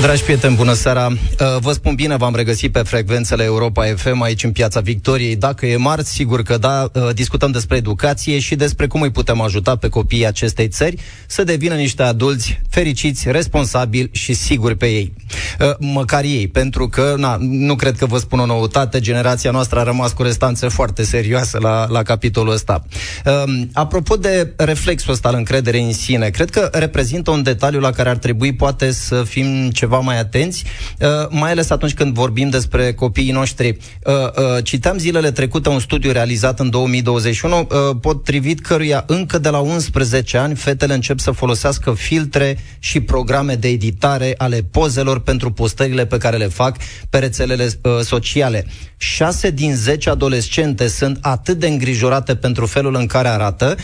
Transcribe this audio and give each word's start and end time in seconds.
Dragi 0.00 0.22
prieteni, 0.22 0.56
bună 0.56 0.72
seara! 0.72 1.06
Uh, 1.06 1.16
vă 1.58 1.72
spun 1.72 1.94
bine, 1.94 2.16
v-am 2.16 2.34
regăsit 2.34 2.72
pe 2.72 2.78
frecvențele 2.78 3.44
Europa 3.44 3.84
FM 3.96 4.20
aici 4.20 4.44
în 4.44 4.52
Piața 4.52 4.80
Victoriei. 4.80 5.36
Dacă 5.36 5.66
e 5.66 5.76
marți, 5.76 6.10
sigur 6.10 6.42
că 6.42 6.56
da, 6.56 6.90
uh, 6.92 7.08
discutăm 7.14 7.50
despre 7.50 7.76
educație 7.76 8.38
și 8.38 8.54
despre 8.54 8.86
cum 8.86 9.00
îi 9.00 9.10
putem 9.10 9.40
ajuta 9.40 9.76
pe 9.76 9.88
copiii 9.88 10.26
acestei 10.26 10.68
țări 10.68 10.96
să 11.26 11.44
devină 11.44 11.74
niște 11.74 12.02
adulți 12.02 12.60
fericiți, 12.68 13.30
responsabili 13.30 14.08
și 14.12 14.32
siguri 14.32 14.76
pe 14.76 14.86
ei. 14.86 15.12
Uh, 15.60 15.70
măcar 15.78 16.24
ei, 16.24 16.48
pentru 16.48 16.88
că, 16.88 17.14
na, 17.16 17.36
nu 17.40 17.74
cred 17.74 17.96
că 17.96 18.06
vă 18.06 18.18
spun 18.18 18.38
o 18.38 18.46
noutate, 18.46 19.00
generația 19.00 19.50
noastră 19.50 19.78
a 19.78 19.82
rămas 19.82 20.12
cu 20.12 20.22
restanțe 20.22 20.68
foarte 20.68 21.02
serioase 21.02 21.58
la, 21.58 21.86
la 21.88 22.02
capitolul 22.02 22.52
ăsta. 22.52 22.84
Apropo 23.72 24.16
de 24.16 24.52
reflexul 24.56 25.12
ăsta 25.12 25.28
al 25.28 25.34
încredere 25.34 25.78
în 25.78 25.92
sine, 25.92 26.28
cred 26.28 26.50
că 26.50 26.68
reprezintă 26.72 27.30
un 27.30 27.42
detaliu 27.42 27.80
la 27.80 27.90
care 27.90 28.08
ar 28.08 28.16
trebui 28.16 28.54
poate 28.54 28.92
să 28.92 29.22
fim 29.22 29.70
ceva 29.70 29.89
ceva 29.90 30.02
mai 30.02 30.18
atenți, 30.18 30.64
uh, 31.00 31.08
mai 31.28 31.50
ales 31.50 31.70
atunci 31.70 31.94
când 31.94 32.14
vorbim 32.14 32.48
despre 32.48 32.92
copiii 32.92 33.32
noștri. 33.32 33.76
Uh, 34.04 34.14
uh, 34.14 34.64
citeam 34.64 34.98
zilele 34.98 35.30
trecute 35.30 35.68
un 35.68 35.78
studiu 35.78 36.12
realizat 36.12 36.60
în 36.60 36.70
2021, 36.70 37.68
potrivit 38.00 38.60
căruia 38.60 39.04
încă 39.06 39.38
de 39.38 39.48
la 39.48 39.58
11 39.58 40.38
ani 40.38 40.54
fetele 40.54 40.94
încep 40.94 41.18
să 41.18 41.30
folosească 41.30 41.92
filtre 41.92 42.58
și 42.78 43.00
programe 43.00 43.54
de 43.54 43.68
editare 43.68 44.34
ale 44.36 44.62
pozelor 44.70 45.20
pentru 45.20 45.52
postările 45.52 46.06
pe 46.06 46.16
care 46.16 46.36
le 46.36 46.46
fac 46.46 46.76
pe 47.10 47.18
rețelele 47.18 47.68
sociale. 48.02 48.66
6 49.02 49.50
din 49.50 49.74
10 49.74 50.10
adolescente 50.10 50.88
sunt 50.88 51.18
atât 51.20 51.58
de 51.58 51.66
îngrijorate 51.66 52.34
pentru 52.36 52.66
felul 52.66 52.94
în 52.94 53.06
care 53.06 53.28
arată, 53.28 53.76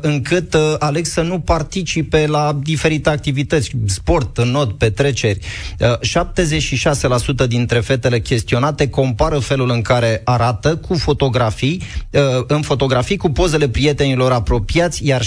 încât 0.00 0.56
aleg 0.78 1.04
să 1.04 1.20
nu 1.20 1.40
participe 1.40 2.26
la 2.26 2.58
diferite 2.62 3.10
activități, 3.10 3.70
sport, 3.86 4.44
not, 4.44 4.78
petreceri. 4.78 5.38
76% 5.38 5.88
uh, 7.38 7.48
dintre 7.48 7.80
fetele 7.80 8.20
chestionate 8.20 8.88
compară 8.88 9.38
felul 9.38 9.70
în 9.70 9.82
care 9.82 10.20
arată 10.24 10.76
cu 10.76 10.94
fotografii, 10.94 11.82
uh, 12.10 12.20
în 12.46 12.62
fotografii 12.62 13.16
cu 13.16 13.30
pozele 13.30 13.68
prietenilor 13.68 14.32
apropiați, 14.32 15.06
iar 15.06 15.22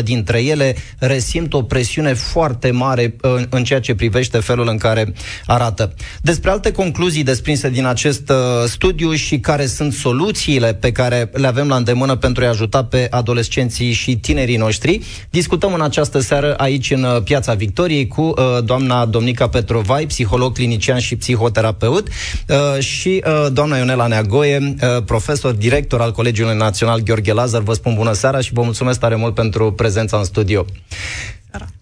63% 0.00 0.02
dintre 0.04 0.42
ele 0.42 0.76
resimt 0.98 1.52
o 1.52 1.62
presiune 1.62 2.12
foarte 2.14 2.70
mare 2.70 3.14
în, 3.20 3.46
în 3.50 3.64
ceea 3.64 3.80
ce 3.80 3.94
privește 3.94 4.38
felul 4.38 4.68
în 4.68 4.76
care 4.76 5.12
arată. 5.46 5.94
Despre 6.22 6.50
alte 6.50 6.72
concluzii 6.72 7.22
desprinse 7.22 7.70
din 7.70 7.84
acest 7.84 7.98
uh, 8.04 8.36
studiu 8.66 9.12
și 9.12 9.38
care 9.38 9.66
sunt 9.66 9.92
soluțiile 9.92 10.74
pe 10.74 10.92
care 10.92 11.30
le 11.32 11.46
avem 11.46 11.68
la 11.68 11.76
îndemână 11.76 12.16
pentru 12.16 12.44
a 12.44 12.48
ajuta 12.48 12.84
pe 12.84 13.06
adolescenții 13.10 13.92
și 13.92 14.16
tinerii 14.16 14.56
noștri, 14.56 15.00
discutăm 15.30 15.74
în 15.74 15.80
această 15.80 16.18
seară 16.18 16.54
aici 16.54 16.90
în 16.90 17.06
Piața 17.24 17.54
Victoriei 17.54 18.06
cu 18.06 18.22
uh, 18.22 18.34
doamna 18.64 18.88
doamna 18.90 19.06
Domnica 19.06 19.48
Petrovai, 19.48 20.06
psiholog 20.06 20.52
clinician 20.54 20.98
și 20.98 21.16
psihoterapeut, 21.16 22.08
uh, 22.08 22.82
și 22.82 23.22
uh, 23.26 23.46
doamna 23.52 23.76
Ionela 23.76 24.06
Neagoie, 24.06 24.74
uh, 24.82 25.02
profesor 25.04 25.52
director 25.52 26.00
al 26.00 26.12
Colegiului 26.12 26.56
Național 26.56 27.00
Gheorghe 27.00 27.32
Lazar. 27.32 27.62
Vă 27.62 27.72
spun 27.72 27.94
bună 27.94 28.12
seara 28.12 28.40
și 28.40 28.52
vă 28.52 28.62
mulțumesc 28.62 28.98
tare 28.98 29.14
mult 29.14 29.34
pentru 29.34 29.72
prezența 29.72 30.16
în 30.16 30.24
studio. 30.24 30.64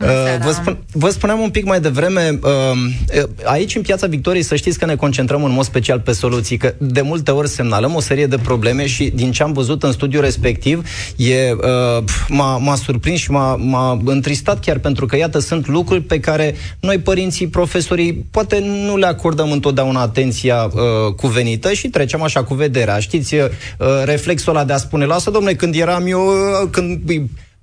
Uh, 0.00 0.08
vă, 0.44 0.50
spun, 0.50 0.78
vă 0.92 1.08
spuneam 1.08 1.41
un 1.41 1.50
pic 1.50 1.64
mai 1.64 1.80
devreme, 1.80 2.38
uh, 2.42 2.50
uh, 3.16 3.28
aici 3.44 3.74
în 3.74 3.83
Piața 3.83 4.06
Victoriei 4.06 4.42
să 4.42 4.56
știți 4.56 4.78
că 4.78 4.84
ne 4.84 4.97
concentrăm 4.97 5.44
în 5.44 5.52
mod 5.52 5.64
special 5.64 6.00
pe 6.00 6.12
soluții, 6.12 6.56
că 6.56 6.74
de 6.78 7.00
multe 7.00 7.30
ori 7.30 7.48
semnalăm 7.48 7.94
o 7.94 8.00
serie 8.00 8.27
de 8.27 8.36
probleme 8.36 8.86
și 8.86 9.12
din 9.14 9.33
ce 9.33 9.42
am 9.42 9.52
văzut 9.52 9.83
în 9.83 9.92
studiul 9.92 10.22
respectiv, 10.22 10.89
e, 11.16 11.52
uh, 11.52 12.05
m-a, 12.28 12.56
m-a 12.56 12.74
surprins 12.74 13.20
și 13.20 13.30
m-a, 13.30 13.56
m-a 13.56 14.00
întristat 14.05 14.61
chiar 14.61 14.78
pentru 14.78 15.06
că, 15.06 15.16
iată, 15.16 15.39
sunt 15.39 15.66
lucruri 15.66 16.02
pe 16.02 16.20
care 16.20 16.55
noi, 16.80 16.98
părinții, 16.98 17.46
profesorii, 17.46 18.27
poate 18.30 18.58
nu 18.58 18.96
le 18.96 19.07
acordăm 19.07 19.51
întotdeauna 19.51 20.01
atenția 20.01 20.70
uh, 20.73 21.14
cuvenită 21.17 21.73
și 21.73 21.89
trecem 21.89 22.23
așa 22.23 22.45
cu 22.45 22.55
vederea. 22.55 22.98
Știți, 22.98 23.34
uh, 23.34 23.46
reflexul 24.05 24.55
ăla 24.55 24.64
de 24.64 24.73
a 24.73 24.77
spune, 24.77 25.05
lasă, 25.05 25.30
domnule, 25.30 25.55
când 25.55 25.74
eram 25.74 26.07
eu, 26.07 26.27
uh, 26.27 26.68
când 26.70 27.01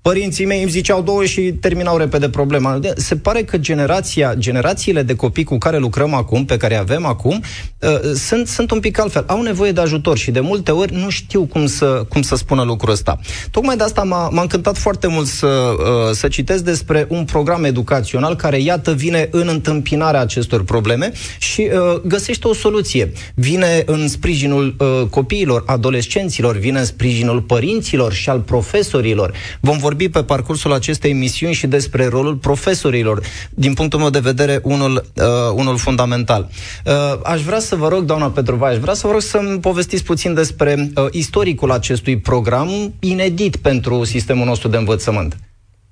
Părinții 0.10 0.46
mei 0.46 0.62
îmi 0.62 0.72
ziceau 0.72 1.02
două 1.02 1.26
și 1.26 1.42
terminau 1.42 1.98
repede 1.98 2.30
problema. 2.30 2.80
Se 2.96 3.16
pare 3.16 3.44
că 3.44 3.58
generația, 3.58 4.34
generațiile 4.38 5.04
de 5.04 5.16
copii 5.16 5.44
cu 5.44 5.58
care 5.58 5.78
lucrăm 5.78 6.14
acum, 6.14 6.46
pe 6.46 6.58
care 6.58 6.76
avem 6.76 7.06
acum, 7.06 7.42
uh, 7.80 8.00
sunt, 8.14 8.48
sunt 8.48 8.72
un 8.72 8.80
pic 8.80 9.00
altfel. 9.00 9.24
Au 9.28 9.42
nevoie 9.42 9.72
de 9.72 9.82
ajutor 9.82 10.18
și 10.18 10.32
de 10.32 10.40
multe 10.40 10.72
ori 10.72 10.94
nu 10.94 11.10
știu 11.10 11.46
cum 11.46 11.66
să, 11.66 12.06
cum 12.10 12.22
să 12.22 12.36
spună 12.36 12.64
lucrul 12.64 12.92
ăsta. 12.92 13.20
Tocmai 13.52 13.78
de 13.78 13.84
asta 13.84 14.04
m-a, 14.04 14.30
m-a 14.30 14.42
încântat 14.42 14.78
foarte 14.78 15.08
mult 15.08 15.28
să, 15.28 15.48
uh, 15.48 16.12
să 16.12 16.28
citesc 16.28 16.64
despre 16.64 17.06
un 17.10 17.24
program 17.24 17.64
educațional 17.64 18.36
care, 18.36 18.60
iată, 18.62 18.94
vine 18.94 19.28
în 19.32 19.48
întâmpinarea 19.48 20.20
acestor 20.20 20.64
probleme 20.64 21.12
și 21.38 21.70
uh, 21.74 22.02
găsește 22.02 22.48
o 22.48 22.54
soluție. 22.54 23.12
Vine 23.36 23.84
în 23.86 24.08
sprijinul 24.08 24.76
uh, 24.78 25.08
copiilor, 25.10 25.64
adolescenților, 25.66 26.58
vine 26.58 26.80
în 26.80 26.86
sprijinul 26.86 27.42
părinților 27.42 28.14
și 28.14 28.30
al 28.30 28.40
profesorilor. 28.40 29.34
Vom 29.60 29.78
vorbi 29.78 29.94
vorbi 29.96 30.10
pe 30.14 30.24
parcursul 30.24 30.74
acestei 30.74 31.12
emisiuni 31.12 31.54
și 31.54 31.68
despre 31.68 32.08
rolul 32.08 32.36
profesorilor, 32.36 33.22
din 33.50 33.74
punctul 33.74 34.00
meu 34.00 34.10
de 34.10 34.20
vedere, 34.20 34.60
unul, 34.64 35.06
uh, 35.16 35.24
unul 35.54 35.78
fundamental. 35.78 36.50
Uh, 36.86 36.94
aș 37.24 37.42
vrea 37.42 37.60
să 37.60 37.76
vă 37.76 37.88
rog, 37.88 38.04
doamna 38.04 38.30
Petrova, 38.30 38.68
aș 38.68 38.78
vrea 38.78 38.94
să 38.94 39.08
vă 39.08 39.12
rog 39.12 39.22
să-mi 39.22 39.60
povestiți 39.60 40.04
puțin 40.04 40.34
despre 40.34 40.92
uh, 40.96 41.06
istoricul 41.12 41.72
acestui 41.72 42.20
program 42.20 42.94
inedit 43.00 43.56
pentru 43.56 44.04
sistemul 44.04 44.46
nostru 44.46 44.68
de 44.68 44.78
învățământ. 44.78 45.38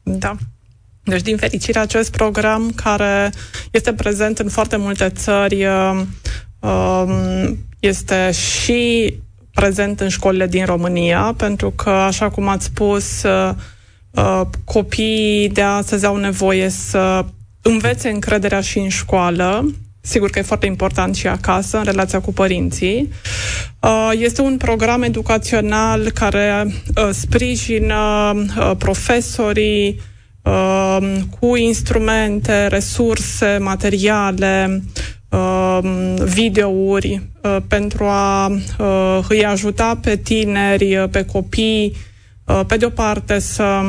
Da. 0.03 0.35
Deci, 1.03 1.22
din 1.22 1.38
fericire, 1.38 1.80
acest 1.80 2.12
program, 2.12 2.72
care 2.75 3.34
este 3.72 3.94
prezent 3.94 4.40
în 4.40 4.50
foarte 4.50 4.78
multe 4.78 5.09
țări, 5.09 5.66
uh, 5.66 6.02
um, 6.59 7.58
este 7.80 8.31
și 8.31 9.14
prezent 9.53 10.00
în 10.00 10.09
școlile 10.09 10.47
din 10.47 10.66
România, 10.66 11.34
pentru 11.38 11.72
că, 11.72 11.90
așa 11.90 12.30
cum 12.30 12.47
ați 12.47 12.66
spus, 12.66 13.24
uh, 14.13 14.24
uh, 14.24 14.41
copiii 14.63 15.50
de 15.50 15.62
astăzi 15.62 16.06
au 16.06 16.16
nevoie 16.16 16.69
să 16.69 17.25
învețe 17.62 18.09
încrederea 18.09 18.62
și 18.62 18.79
în 18.79 18.90
școală, 18.90 19.66
Sigur 20.06 20.29
că 20.29 20.40
e 20.40 20.41
foarte 20.41 20.66
important 20.66 21.16
și 21.16 21.28
acasă, 21.28 21.78
în 21.78 21.84
relația 21.84 22.19
cu 22.22 22.34
părinții. 22.34 23.09
Uh, 23.79 24.12
este 24.19 24.41
un 24.41 24.57
program 24.57 25.02
educațional 25.02 26.12
care 26.12 26.66
uh, 26.68 27.09
sprijină 27.12 28.34
uh, 28.35 28.72
profesorii 28.78 30.02
cu 31.40 31.56
instrumente, 31.56 32.68
resurse, 32.68 33.57
materiale, 33.59 34.84
videouri 36.23 37.22
pentru 37.68 38.03
a 38.03 38.52
îi 39.29 39.46
ajuta 39.46 40.00
pe 40.02 40.16
tineri, 40.16 41.07
pe 41.12 41.25
copii 41.25 41.94
Uh, 41.96 42.12
pe 42.68 42.78
de 42.78 42.86
o 42.86 42.90
parte, 42.90 43.40
să 43.40 43.81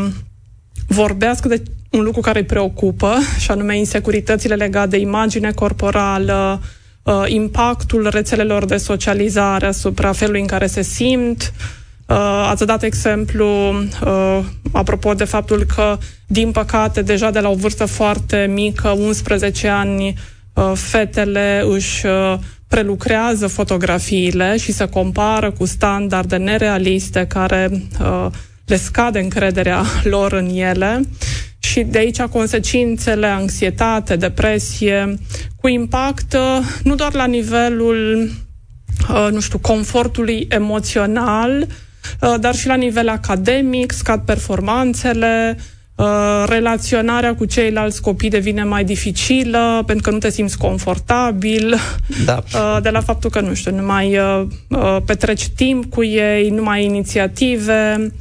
vorbească 0.87 1.49
de 1.49 1.63
un 1.91 2.03
lucru 2.03 2.21
care 2.21 2.39
îi 2.39 2.45
preocupă, 2.45 3.15
și 3.39 3.51
anume 3.51 3.79
insecuritățile 3.79 4.55
legate 4.55 4.89
de 4.89 4.99
imagine 4.99 5.53
corporală, 5.53 6.61
uh, 7.03 7.23
impactul 7.27 8.09
rețelelor 8.11 8.65
de 8.65 8.77
socializare 8.77 9.67
asupra 9.67 10.13
felului 10.13 10.41
în 10.41 10.47
care 10.47 10.67
se 10.67 10.83
simt. 10.83 11.53
Uh, 12.09 12.47
ați 12.51 12.67
dat 12.67 12.83
exemplu 12.83 13.75
apropo 14.73 15.15
de 15.15 15.25
faptul 15.25 15.65
că, 15.75 15.99
din 16.27 16.51
păcate, 16.51 17.03
deja 17.03 17.31
de 17.31 17.41
la 17.41 17.49
o 17.49 17.55
vârstă 17.55 17.85
foarte 17.85 18.51
mică, 18.53 18.89
11 18.89 19.69
ani, 19.69 20.15
fetele 20.75 21.65
își 21.69 22.07
prelucrează 22.69 23.47
fotografiile 23.47 24.57
și 24.57 24.73
se 24.73 24.89
compară 24.89 25.51
cu 25.51 25.65
standarde 25.65 26.37
nerealiste 26.37 27.27
care 27.27 27.71
uh, 28.01 28.27
le 28.65 28.77
scade 28.77 29.19
încrederea 29.19 29.85
lor 30.03 30.33
în 30.33 30.49
ele 30.49 31.01
și 31.59 31.83
de 31.83 31.99
aici 31.99 32.21
consecințele, 32.21 33.27
anxietate, 33.27 34.17
depresie, 34.17 35.19
cu 35.57 35.69
impact 35.69 36.33
uh, 36.33 36.59
nu 36.83 36.95
doar 36.95 37.15
la 37.15 37.27
nivelul, 37.27 38.31
uh, 39.11 39.29
nu 39.31 39.41
știu, 39.41 39.59
confortului 39.59 40.47
emoțional, 40.51 41.67
uh, 42.21 42.35
dar 42.41 42.55
și 42.55 42.67
la 42.67 42.75
nivel 42.75 43.09
academic, 43.09 43.93
scad 43.93 44.21
performanțele, 44.21 45.57
Uh, 45.59 45.74
relaționarea 46.47 47.35
cu 47.35 47.45
ceilalți 47.45 48.01
copii 48.01 48.31
devine 48.31 48.65
mai 48.65 48.85
dificilă 48.85 49.83
pentru 49.87 50.09
că 50.09 50.11
nu 50.11 50.19
te 50.19 50.31
simți 50.31 50.59
confortabil, 50.59 51.75
da. 52.25 52.43
uh, 52.55 52.79
de 52.83 52.91
la 52.91 53.01
faptul 53.01 53.31
că, 53.31 53.41
nu 53.41 53.55
știu, 53.55 53.75
nu 53.75 53.87
mai 53.87 54.19
uh, 54.19 54.47
uh 54.69 54.97
petreci 55.07 55.49
timp 55.49 55.85
cu 55.85 56.05
ei, 56.05 56.49
nu 56.49 56.63
mai 56.63 56.79
ai 56.79 56.85
inițiative. 56.85 58.13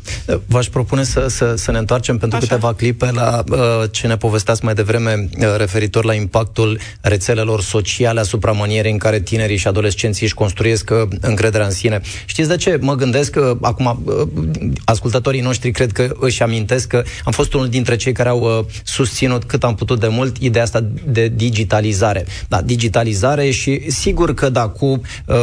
V-aș 0.46 0.68
propune 0.68 1.04
să, 1.04 1.28
să, 1.28 1.56
să 1.56 1.72
ne 1.72 1.78
întoarcem 1.78 2.18
pentru 2.18 2.38
Așa. 2.38 2.48
câteva 2.48 2.74
clipe 2.74 3.12
la 3.12 3.44
uh, 3.52 3.58
ce 3.92 4.08
ne 4.08 4.18
povesteați 4.18 4.64
mai 4.66 4.74
devreme 4.74 5.30
uh, 5.40 5.46
referitor 5.58 6.06
la 6.06 6.14
impactul 6.14 6.80
rețelelor 7.02 7.62
sociale 7.62 8.20
asupra 8.20 8.52
manierei 8.52 8.92
în 8.92 8.98
care 8.98 9.20
tinerii 9.20 9.58
și 9.58 9.68
adolescenții 9.68 10.26
își 10.26 10.34
construiesc 10.34 10.90
uh, 10.90 11.18
încrederea 11.22 11.66
în 11.66 11.72
sine. 11.72 12.02
Știți 12.26 12.50
de 12.50 12.56
ce? 12.56 12.78
Mă 12.82 12.96
gândesc 12.96 13.32
că 13.32 13.58
acum 13.62 14.04
uh, 14.06 14.28
ascultătorii 14.86 15.42
noștri 15.42 15.72
cred 15.72 15.92
că 15.92 16.16
își 16.20 16.44
amintesc 16.44 16.88
că 16.88 17.04
am 17.24 17.32
fost 17.32 17.54
un 17.54 17.63
unul 17.64 17.76
dintre 17.76 17.96
cei 17.96 18.12
care 18.12 18.30
au 18.30 18.60
uh, 18.60 18.66
susținut 18.84 19.44
cât 19.44 19.64
am 19.64 19.76
putut 19.76 20.00
de 20.00 20.08
mult 20.08 20.38
ideea 20.38 20.64
asta 20.64 20.84
de 21.08 21.28
digitalizare. 21.28 22.26
Da, 22.48 22.62
digitalizare 22.62 23.50
și 23.50 23.92
sigur 23.92 24.34
că 24.34 24.50
da, 24.50 24.68
cu 24.68 24.86
uh, 24.86 25.36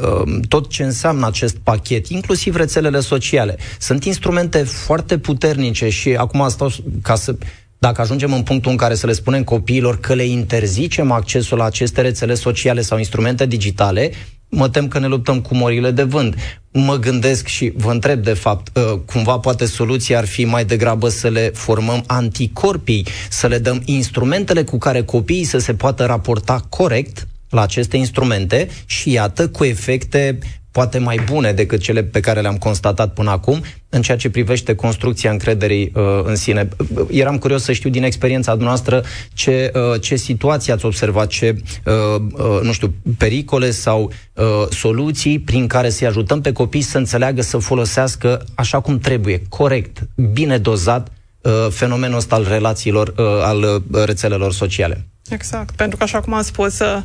uh, 0.00 0.40
tot 0.48 0.68
ce 0.68 0.82
înseamnă 0.82 1.26
acest 1.26 1.56
pachet, 1.56 2.06
inclusiv 2.06 2.56
rețelele 2.56 3.00
sociale. 3.00 3.56
Sunt 3.78 4.04
instrumente 4.04 4.58
foarte 4.58 5.18
puternice 5.18 5.88
și 5.88 6.08
acum 6.08 6.48
stau 6.48 6.70
ca 7.02 7.14
să 7.14 7.36
dacă 7.78 8.00
ajungem 8.00 8.32
în 8.32 8.42
punctul 8.42 8.70
în 8.70 8.76
care 8.76 8.94
să 8.94 9.06
le 9.06 9.12
spunem 9.12 9.44
copiilor 9.44 10.00
că 10.00 10.14
le 10.14 10.24
interzicem 10.24 11.10
accesul 11.10 11.58
la 11.58 11.64
aceste 11.64 12.00
rețele 12.00 12.34
sociale 12.34 12.80
sau 12.80 12.98
instrumente 12.98 13.46
digitale, 13.46 14.10
mă 14.54 14.68
tem 14.68 14.88
că 14.88 14.98
ne 14.98 15.06
luptăm 15.06 15.40
cu 15.40 15.54
morile 15.54 15.90
de 15.90 16.02
vânt. 16.02 16.34
Mă 16.72 16.96
gândesc 16.96 17.46
și 17.46 17.72
vă 17.76 17.90
întreb, 17.90 18.22
de 18.22 18.32
fapt, 18.32 18.76
uh, 18.76 18.98
cumva 19.06 19.38
poate 19.38 19.66
soluția 19.66 20.18
ar 20.18 20.26
fi 20.26 20.44
mai 20.44 20.64
degrabă 20.64 21.08
să 21.08 21.28
le 21.28 21.50
formăm 21.54 22.04
anticorpii, 22.06 23.06
să 23.28 23.46
le 23.46 23.58
dăm 23.58 23.82
instrumentele 23.84 24.62
cu 24.62 24.78
care 24.78 25.02
copiii 25.02 25.44
să 25.44 25.58
se 25.58 25.74
poată 25.74 26.04
raporta 26.04 26.66
corect 26.68 27.26
la 27.50 27.62
aceste 27.62 27.96
instrumente 27.96 28.68
și 28.86 29.12
iată 29.12 29.48
cu 29.48 29.64
efecte 29.64 30.38
poate 30.74 30.98
mai 30.98 31.20
bune 31.30 31.52
decât 31.52 31.80
cele 31.80 32.04
pe 32.04 32.20
care 32.20 32.40
le-am 32.40 32.56
constatat 32.56 33.12
până 33.12 33.30
acum 33.30 33.62
în 33.88 34.02
ceea 34.02 34.16
ce 34.16 34.30
privește 34.30 34.74
construcția 34.74 35.30
încrederii 35.30 35.92
uh, 35.94 36.02
în 36.24 36.36
sine. 36.36 36.68
Eram 37.10 37.38
curios 37.38 37.62
să 37.62 37.72
știu 37.72 37.90
din 37.90 38.02
experiența 38.02 38.54
noastră 38.54 39.04
ce, 39.32 39.72
uh, 39.74 40.00
ce 40.00 40.16
situații 40.16 40.72
ați 40.72 40.84
observat, 40.84 41.26
ce, 41.26 41.56
uh, 41.84 41.92
uh, 42.32 42.60
nu 42.62 42.72
știu, 42.72 42.94
pericole 43.18 43.70
sau 43.70 44.12
uh, 44.32 44.44
soluții 44.70 45.38
prin 45.38 45.66
care 45.66 45.90
să-i 45.90 46.06
ajutăm 46.06 46.40
pe 46.40 46.52
copii 46.52 46.82
să 46.82 46.98
înțeleagă, 46.98 47.42
să 47.42 47.58
folosească 47.58 48.44
așa 48.54 48.80
cum 48.80 48.98
trebuie, 48.98 49.42
corect, 49.48 49.98
bine 50.32 50.58
dozat, 50.58 51.12
uh, 51.40 51.52
fenomenul 51.70 52.16
ăsta 52.16 52.34
al 52.34 52.46
relațiilor, 52.48 53.14
uh, 53.16 53.26
al 53.42 53.62
uh, 53.62 54.04
rețelelor 54.04 54.52
sociale. 54.52 55.06
Exact, 55.28 55.74
pentru 55.74 55.96
că 55.96 56.02
așa 56.02 56.20
cum 56.20 56.32
am 56.32 56.42
spus, 56.42 56.78
uh, 56.78 57.00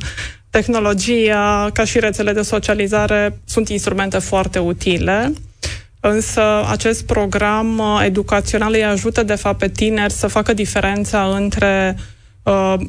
tehnologia, 0.50 1.70
ca 1.72 1.84
și 1.84 1.98
rețele 1.98 2.32
de 2.32 2.42
socializare, 2.42 3.38
sunt 3.44 3.68
instrumente 3.68 4.18
foarte 4.18 4.58
utile, 4.58 5.32
însă 6.00 6.42
acest 6.70 7.06
program 7.06 7.78
uh, 7.78 8.02
educațional 8.04 8.72
îi 8.72 8.84
ajută, 8.84 9.22
de 9.22 9.34
fapt, 9.34 9.58
pe 9.58 9.68
tineri 9.68 10.12
să 10.12 10.26
facă 10.26 10.52
diferența 10.52 11.34
între 11.36 11.96
uh, 11.96 12.02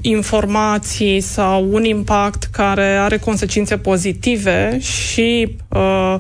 informații 0.02 1.22
sau 1.22 1.68
un 1.72 1.84
impact 1.84 2.44
care 2.44 2.84
are 2.84 3.18
consecințe 3.18 3.78
pozitive 3.78 4.80
și 4.80 5.56
uh, 5.68 6.16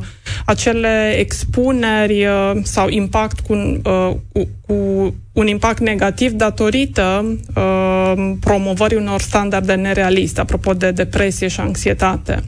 acele 0.46 1.16
expuneri 1.18 2.26
uh, 2.26 2.52
sau 2.64 2.90
impact 2.90 3.40
cu, 3.40 3.54
uh, 3.54 4.12
cu, 4.34 4.48
cu 4.68 4.74
un 5.32 5.48
impact 5.48 5.80
negativ 5.80 6.32
datorită 6.32 7.38
uh, 7.56 8.14
promovării 8.40 8.98
unor 8.98 9.22
standarde 9.22 9.74
nerealiste, 9.74 10.42
apropo 10.42 10.74
de 10.74 10.92
depresie 10.92 11.48
și 11.48 11.60
anxietate. 11.60 12.44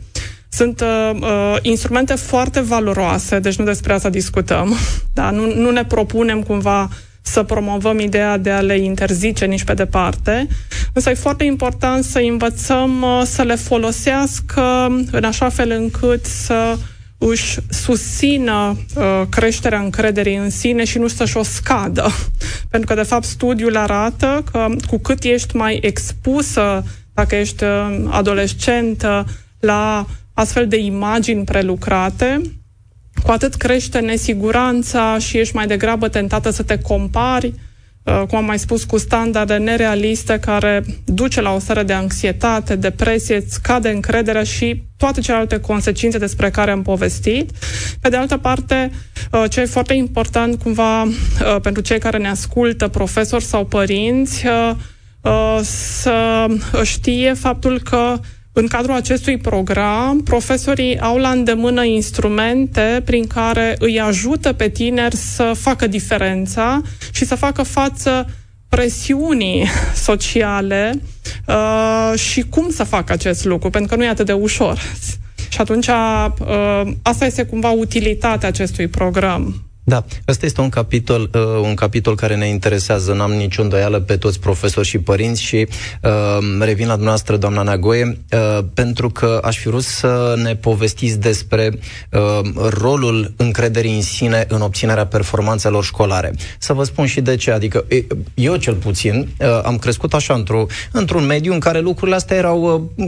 Sunt 0.50 0.81
uh, 0.81 1.12
uh, 1.21 1.56
instrumente 1.62 2.15
foarte 2.15 2.62
valoroase, 2.62 3.39
deci 3.39 3.56
nu 3.56 3.65
despre 3.65 3.94
asta 3.94 4.09
discutăm. 4.09 4.75
Da? 5.13 5.30
Nu, 5.30 5.53
nu 5.56 5.71
ne 5.71 5.85
propunem 5.85 6.41
cumva 6.41 6.89
să 7.25 7.43
promovăm 7.43 7.99
ideea 7.99 8.37
de 8.37 8.49
a 8.49 8.61
le 8.61 8.77
interzice 8.77 9.45
nici 9.45 9.63
pe 9.63 9.73
departe, 9.73 10.47
însă 10.93 11.09
e 11.09 11.13
foarte 11.13 11.43
important 11.43 12.03
să 12.03 12.19
învățăm 12.19 13.01
uh, 13.01 13.21
să 13.25 13.41
le 13.41 13.55
folosească 13.55 14.87
în 15.11 15.23
așa 15.23 15.49
fel 15.49 15.71
încât 15.71 16.25
să 16.25 16.77
își 17.17 17.59
susțină 17.69 18.77
uh, 18.95 19.21
creșterea 19.29 19.79
încrederii 19.79 20.35
în 20.35 20.49
sine 20.49 20.83
și 20.83 20.97
nu 20.97 21.07
să-și 21.07 21.37
o 21.37 21.43
scadă. 21.43 22.07
Pentru 22.71 22.93
că, 22.93 23.01
de 23.01 23.07
fapt, 23.07 23.23
studiul 23.23 23.77
arată 23.77 24.43
că 24.51 24.67
cu 24.87 24.97
cât 24.97 25.23
ești 25.23 25.55
mai 25.55 25.79
expusă, 25.81 26.83
dacă 27.13 27.35
ești 27.35 27.63
uh, 27.63 28.05
adolescentă, 28.09 29.25
la 29.59 30.05
astfel 30.33 30.67
de 30.67 30.77
imagini 30.77 31.43
prelucrate, 31.43 32.41
cu 33.23 33.31
atât 33.31 33.55
crește 33.55 33.99
nesiguranța 33.99 35.17
și 35.17 35.37
ești 35.37 35.55
mai 35.55 35.67
degrabă 35.67 36.07
tentată 36.07 36.49
să 36.49 36.63
te 36.63 36.77
compari, 36.77 37.53
uh, 38.03 38.23
cum 38.27 38.37
am 38.37 38.45
mai 38.45 38.59
spus, 38.59 38.83
cu 38.83 38.97
standarde 38.97 39.55
nerealiste 39.55 40.39
care 40.39 40.83
duce 41.05 41.41
la 41.41 41.53
o 41.53 41.59
stare 41.59 41.83
de 41.83 41.93
anxietate, 41.93 42.75
depresie, 42.75 43.35
îți 43.35 43.53
scade 43.53 43.89
încrederea 43.89 44.43
și 44.43 44.83
toate 44.97 45.21
celelalte 45.21 45.59
consecințe 45.59 46.17
despre 46.17 46.49
care 46.49 46.71
am 46.71 46.81
povestit. 46.81 47.51
Pe 48.01 48.09
de 48.09 48.15
altă 48.15 48.37
parte, 48.37 48.91
uh, 49.31 49.43
ce 49.49 49.61
e 49.61 49.65
foarte 49.65 49.93
important 49.93 50.61
cumva 50.61 51.03
uh, 51.03 51.11
pentru 51.61 51.81
cei 51.81 51.99
care 51.99 52.17
ne 52.17 52.29
ascultă, 52.29 52.87
profesori 52.87 53.43
sau 53.43 53.65
părinți, 53.65 54.45
să 55.61 56.47
știe 56.83 57.33
faptul 57.33 57.79
că 57.79 58.19
în 58.53 58.67
cadrul 58.67 58.95
acestui 58.95 59.38
program, 59.38 60.21
profesorii 60.23 61.00
au 61.00 61.17
la 61.17 61.29
îndemână 61.29 61.83
instrumente 61.83 63.01
prin 63.05 63.27
care 63.27 63.75
îi 63.79 64.00
ajută 64.00 64.53
pe 64.53 64.69
tineri 64.69 65.15
să 65.15 65.53
facă 65.57 65.88
diferența 65.88 66.81
și 67.11 67.25
să 67.25 67.35
facă 67.35 67.63
față 67.63 68.27
presiunii 68.69 69.67
sociale 69.95 71.01
uh, 71.47 72.19
și 72.19 72.41
cum 72.41 72.69
să 72.69 72.83
facă 72.83 73.13
acest 73.13 73.45
lucru, 73.45 73.69
pentru 73.69 73.89
că 73.89 73.95
nu 73.95 74.03
e 74.03 74.09
atât 74.09 74.25
de 74.25 74.33
ușor. 74.33 74.79
Și 75.49 75.61
atunci, 75.61 75.88
uh, 75.88 76.91
asta 77.01 77.25
este 77.25 77.45
cumva 77.45 77.69
utilitatea 77.69 78.47
acestui 78.47 78.88
program. 78.88 79.63
Da, 79.85 80.03
ăsta 80.27 80.45
este 80.45 80.62
un 80.62 80.69
capitol, 80.69 81.30
uh, 81.33 81.41
un 81.62 81.74
capitol 81.74 82.15
care 82.15 82.35
ne 82.35 82.47
interesează, 82.47 83.13
n-am 83.13 83.31
nicio 83.31 83.62
îndoială 83.62 84.00
pe 84.00 84.18
toți 84.18 84.39
profesori 84.39 84.88
și 84.88 84.97
părinți 84.97 85.41
și 85.41 85.68
uh, 86.01 86.38
revin 86.59 86.85
la 86.85 86.94
dumneavoastră, 86.94 87.38
doamna 87.38 87.62
Nagoie, 87.62 88.18
uh, 88.31 88.63
pentru 88.74 89.09
că 89.09 89.39
aș 89.44 89.57
fi 89.57 89.68
vrut 89.68 89.83
să 89.83 90.33
ne 90.44 90.56
povestiți 90.56 91.19
despre 91.19 91.80
uh, 92.12 92.39
rolul 92.69 93.33
încrederii 93.38 93.95
în 93.95 94.01
sine 94.01 94.45
în 94.47 94.62
obținerea 94.62 95.06
performanțelor 95.06 95.83
școlare. 95.83 96.33
Să 96.59 96.74
vă 96.74 96.83
spun 96.83 97.06
și 97.06 97.21
de 97.21 97.35
ce, 97.35 97.51
adică 97.51 97.85
eu 98.33 98.56
cel 98.56 98.74
puțin 98.74 99.27
uh, 99.39 99.62
am 99.63 99.77
crescut 99.77 100.13
așa 100.13 100.33
într-o, 100.33 100.65
într-un 100.91 101.25
mediu 101.25 101.53
în 101.53 101.59
care 101.59 101.80
lucrurile 101.80 102.15
astea 102.15 102.38
erau 102.38 102.91
uh, 102.95 103.07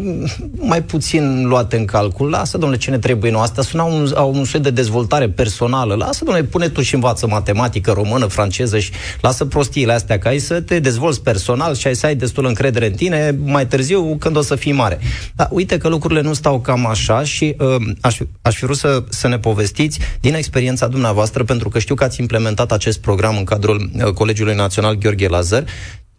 mai 0.55 0.83
puțin 0.83 1.47
luate 1.47 1.77
în 1.77 1.85
calcul. 1.85 2.29
Lasă, 2.29 2.57
domnule, 2.57 2.81
ce 2.81 2.89
ne 2.89 2.97
trebuie 2.97 3.31
noi? 3.31 3.41
Asta 3.41 3.61
suna 3.61 3.83
un, 3.83 4.13
un 4.31 4.45
soi 4.45 4.59
de 4.59 4.69
dezvoltare 4.69 5.29
personală. 5.29 5.95
Lasă, 5.95 6.23
domnule, 6.23 6.45
pune 6.45 6.64
pune 6.65 6.77
tu 6.77 6.87
și 6.87 6.93
învață 6.93 7.27
matematică, 7.27 7.91
română, 7.91 8.25
franceză 8.25 8.79
și 8.79 8.91
lasă 9.21 9.45
prostiile 9.45 9.93
astea, 9.93 10.19
ca 10.19 10.29
ai 10.29 10.39
să 10.39 10.61
te 10.61 10.79
dezvolți 10.79 11.21
personal 11.21 11.75
și 11.75 11.87
ai 11.87 11.95
să 11.95 12.05
ai 12.05 12.15
destul 12.15 12.45
încredere 12.45 12.85
în 12.85 12.93
tine 12.93 13.37
mai 13.43 13.67
târziu 13.67 14.15
când 14.19 14.35
o 14.35 14.41
să 14.41 14.55
fii 14.55 14.71
mare. 14.71 14.99
Dar 15.35 15.47
uite 15.51 15.77
că 15.77 15.87
lucrurile 15.87 16.21
nu 16.21 16.33
stau 16.33 16.59
cam 16.59 16.85
așa 16.85 17.23
și 17.23 17.55
uh, 17.59 17.75
aș, 18.01 18.17
aș 18.41 18.55
fi 18.55 18.63
vrut 18.63 18.77
să, 18.77 19.03
să 19.09 19.27
ne 19.27 19.37
povestiți 19.37 19.99
din 20.19 20.33
experiența 20.33 20.87
dumneavoastră, 20.87 21.43
pentru 21.43 21.69
că 21.69 21.79
știu 21.79 21.95
că 21.95 22.03
ați 22.03 22.19
implementat 22.19 22.71
acest 22.71 22.99
program 22.99 23.37
în 23.37 23.43
cadrul 23.43 23.89
uh, 23.93 24.13
Colegiului 24.13 24.55
Național 24.55 24.95
Gheorghe 24.95 25.27
Lazar. 25.27 25.63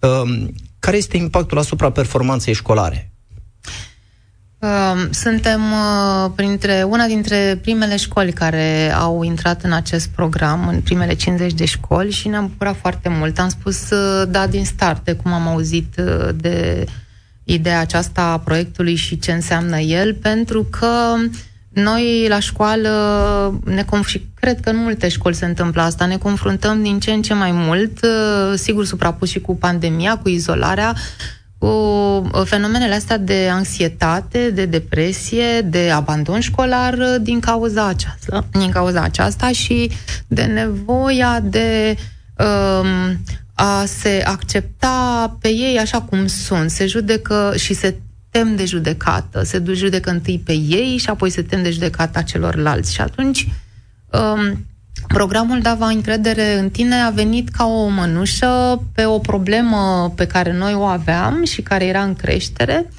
Uh, 0.01 0.47
care 0.79 0.97
este 0.97 1.17
impactul 1.17 1.59
asupra 1.59 1.91
performanței 1.91 2.55
școlare? 2.55 3.16
Suntem 5.11 5.61
uh, 5.63 6.31
printre 6.35 6.83
una 6.89 7.07
dintre 7.07 7.59
primele 7.63 7.97
școli 7.97 8.33
care 8.33 8.93
au 8.93 9.23
intrat 9.23 9.63
în 9.63 9.73
acest 9.73 10.09
program, 10.09 10.69
în 10.69 10.81
primele 10.81 11.15
50 11.15 11.53
de 11.53 11.65
școli 11.65 12.11
și 12.11 12.29
ne-am 12.29 12.47
bucurat 12.47 12.77
foarte 12.81 13.09
mult. 13.09 13.39
Am 13.39 13.49
spus 13.49 13.91
uh, 13.91 14.29
da 14.29 14.47
din 14.47 14.65
start, 14.65 15.05
de 15.05 15.13
cum 15.13 15.33
am 15.33 15.49
auzit 15.49 15.95
uh, 15.99 16.29
de 16.35 16.85
ideea 17.45 17.81
aceasta 17.81 18.23
a 18.23 18.39
proiectului 18.39 18.95
și 18.95 19.19
ce 19.19 19.33
înseamnă 19.33 19.79
el, 19.79 20.15
pentru 20.15 20.65
că 20.65 21.15
noi 21.69 22.27
la 22.29 22.39
școală 22.39 22.91
ne 23.65 23.85
conf- 23.85 24.07
și 24.07 24.27
cred 24.35 24.61
că 24.61 24.71
în 24.71 24.77
multe 24.77 25.09
școli 25.09 25.35
se 25.35 25.45
întâmplă 25.45 25.83
asta, 25.83 26.07
ne 26.07 26.17
confruntăm 26.17 26.83
din 26.83 26.99
ce 27.01 27.11
în 27.11 27.23
ce 27.23 27.35
mai 27.35 27.51
mult, 27.53 28.07
sigur 28.55 28.85
suprapus 28.85 29.29
și 29.29 29.41
cu 29.41 29.57
pandemia, 29.57 30.19
cu 30.19 30.29
izolarea, 30.29 30.95
cu 31.59 31.67
uh, 31.67 32.43
fenomenele 32.45 32.95
astea 32.95 33.19
de 33.19 33.49
anxietate, 33.53 34.51
de 34.51 34.65
depresie, 34.65 35.61
de 35.61 35.91
abandon 35.91 36.41
școlar 36.41 36.93
uh, 36.93 37.17
din 37.21 37.41
cauza 37.41 37.87
aceasta, 37.87 38.47
din 38.51 38.71
cauza 38.71 39.01
aceasta 39.01 39.53
și 39.53 39.91
de 40.27 40.43
nevoia 40.43 41.41
de 41.41 41.97
um, 42.39 43.21
a 43.55 43.85
se 43.85 44.23
accepta 44.27 45.37
pe 45.41 45.49
ei 45.49 45.79
așa 45.79 46.01
cum 46.01 46.27
sunt, 46.27 46.71
se 46.71 46.87
judecă 46.87 47.53
și 47.57 47.75
se 47.75 47.97
tem 48.31 48.57
de 48.57 48.65
judecată, 48.65 49.43
se 49.43 49.63
judecă 49.73 50.11
întâi 50.11 50.43
pe 50.45 50.53
ei 50.53 50.97
și 50.97 51.09
apoi 51.09 51.31
se 51.31 51.43
tem 51.43 51.63
de 51.63 51.71
judecata 51.71 52.23
celorlalți. 52.23 52.95
Și 52.95 53.01
atunci 53.01 53.49
um, 54.11 54.67
programul 55.09 55.61
Dava 55.61 55.87
încredere 55.87 56.59
în 56.59 56.71
tine 56.71 56.95
a 56.95 57.11
venit 57.11 57.49
ca 57.49 57.65
o 57.65 57.87
mănușă 57.87 58.83
pe 58.95 59.05
o 59.05 59.19
problemă 59.19 60.13
pe 60.17 60.27
care 60.27 60.53
noi 60.53 60.75
o 60.75 60.83
aveam 60.83 61.45
și 61.45 61.63
care 61.63 61.85
era 61.85 62.03
în 62.03 62.15
creștere, 62.15 62.91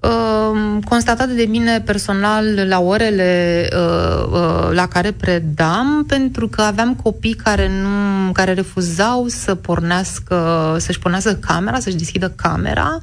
uh, 0.00 0.78
constatate 0.84 1.32
de 1.32 1.44
mine 1.48 1.80
personal 1.80 2.44
la 2.68 2.80
orele 2.80 3.68
uh, 3.72 4.24
uh, 4.32 4.68
la 4.70 4.86
care 4.86 5.12
predam, 5.12 6.04
pentru 6.06 6.48
că 6.48 6.62
aveam 6.62 6.94
copii 6.94 7.34
care 7.34 7.70
nu, 7.82 8.32
care 8.32 8.52
refuzau 8.52 9.26
să 9.26 9.54
pornească, 9.54 10.76
să-și 10.78 10.98
pornească 10.98 11.32
camera, 11.32 11.78
să-și 11.78 11.96
deschidă 11.96 12.30
camera, 12.30 12.98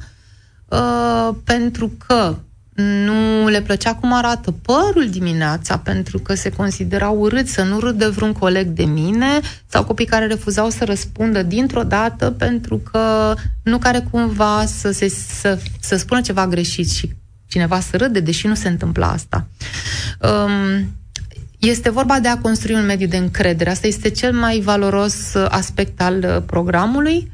uh, 0.68 1.28
pentru 1.44 1.92
că 2.06 2.36
nu 2.76 3.48
le 3.48 3.62
plăcea 3.62 3.94
cum 3.94 4.12
arată 4.12 4.50
părul 4.50 5.08
dimineața 5.10 5.78
pentru 5.78 6.18
că 6.18 6.34
se 6.34 6.50
considera 6.50 7.08
urât 7.08 7.48
să 7.48 7.62
nu 7.62 7.78
râdă 7.78 8.10
vreun 8.10 8.32
coleg 8.32 8.66
de 8.66 8.84
mine 8.84 9.40
sau 9.66 9.84
copii 9.84 10.06
care 10.06 10.26
refuzau 10.26 10.70
să 10.70 10.84
răspundă 10.84 11.42
dintr-o 11.42 11.82
dată 11.82 12.30
pentru 12.30 12.78
că 12.78 13.34
nu 13.62 13.78
care 13.78 14.06
cumva 14.10 14.64
să, 14.66 14.90
se, 14.90 15.08
să, 15.08 15.58
să 15.80 15.96
spună 15.96 16.20
ceva 16.20 16.46
greșit 16.46 16.90
și 16.90 17.14
cineva 17.46 17.80
să 17.80 17.96
râde, 17.96 18.20
deși 18.20 18.46
nu 18.46 18.54
se 18.54 18.68
întâmplă 18.68 19.04
asta. 19.04 19.48
Um, 20.20 20.90
este 21.58 21.90
vorba 21.90 22.20
de 22.20 22.28
a 22.28 22.38
construi 22.38 22.74
un 22.74 22.84
mediu 22.84 23.06
de 23.06 23.16
încredere. 23.16 23.70
Asta 23.70 23.86
este 23.86 24.10
cel 24.10 24.32
mai 24.32 24.60
valoros 24.60 25.34
aspect 25.34 26.00
al 26.00 26.42
programului, 26.46 27.32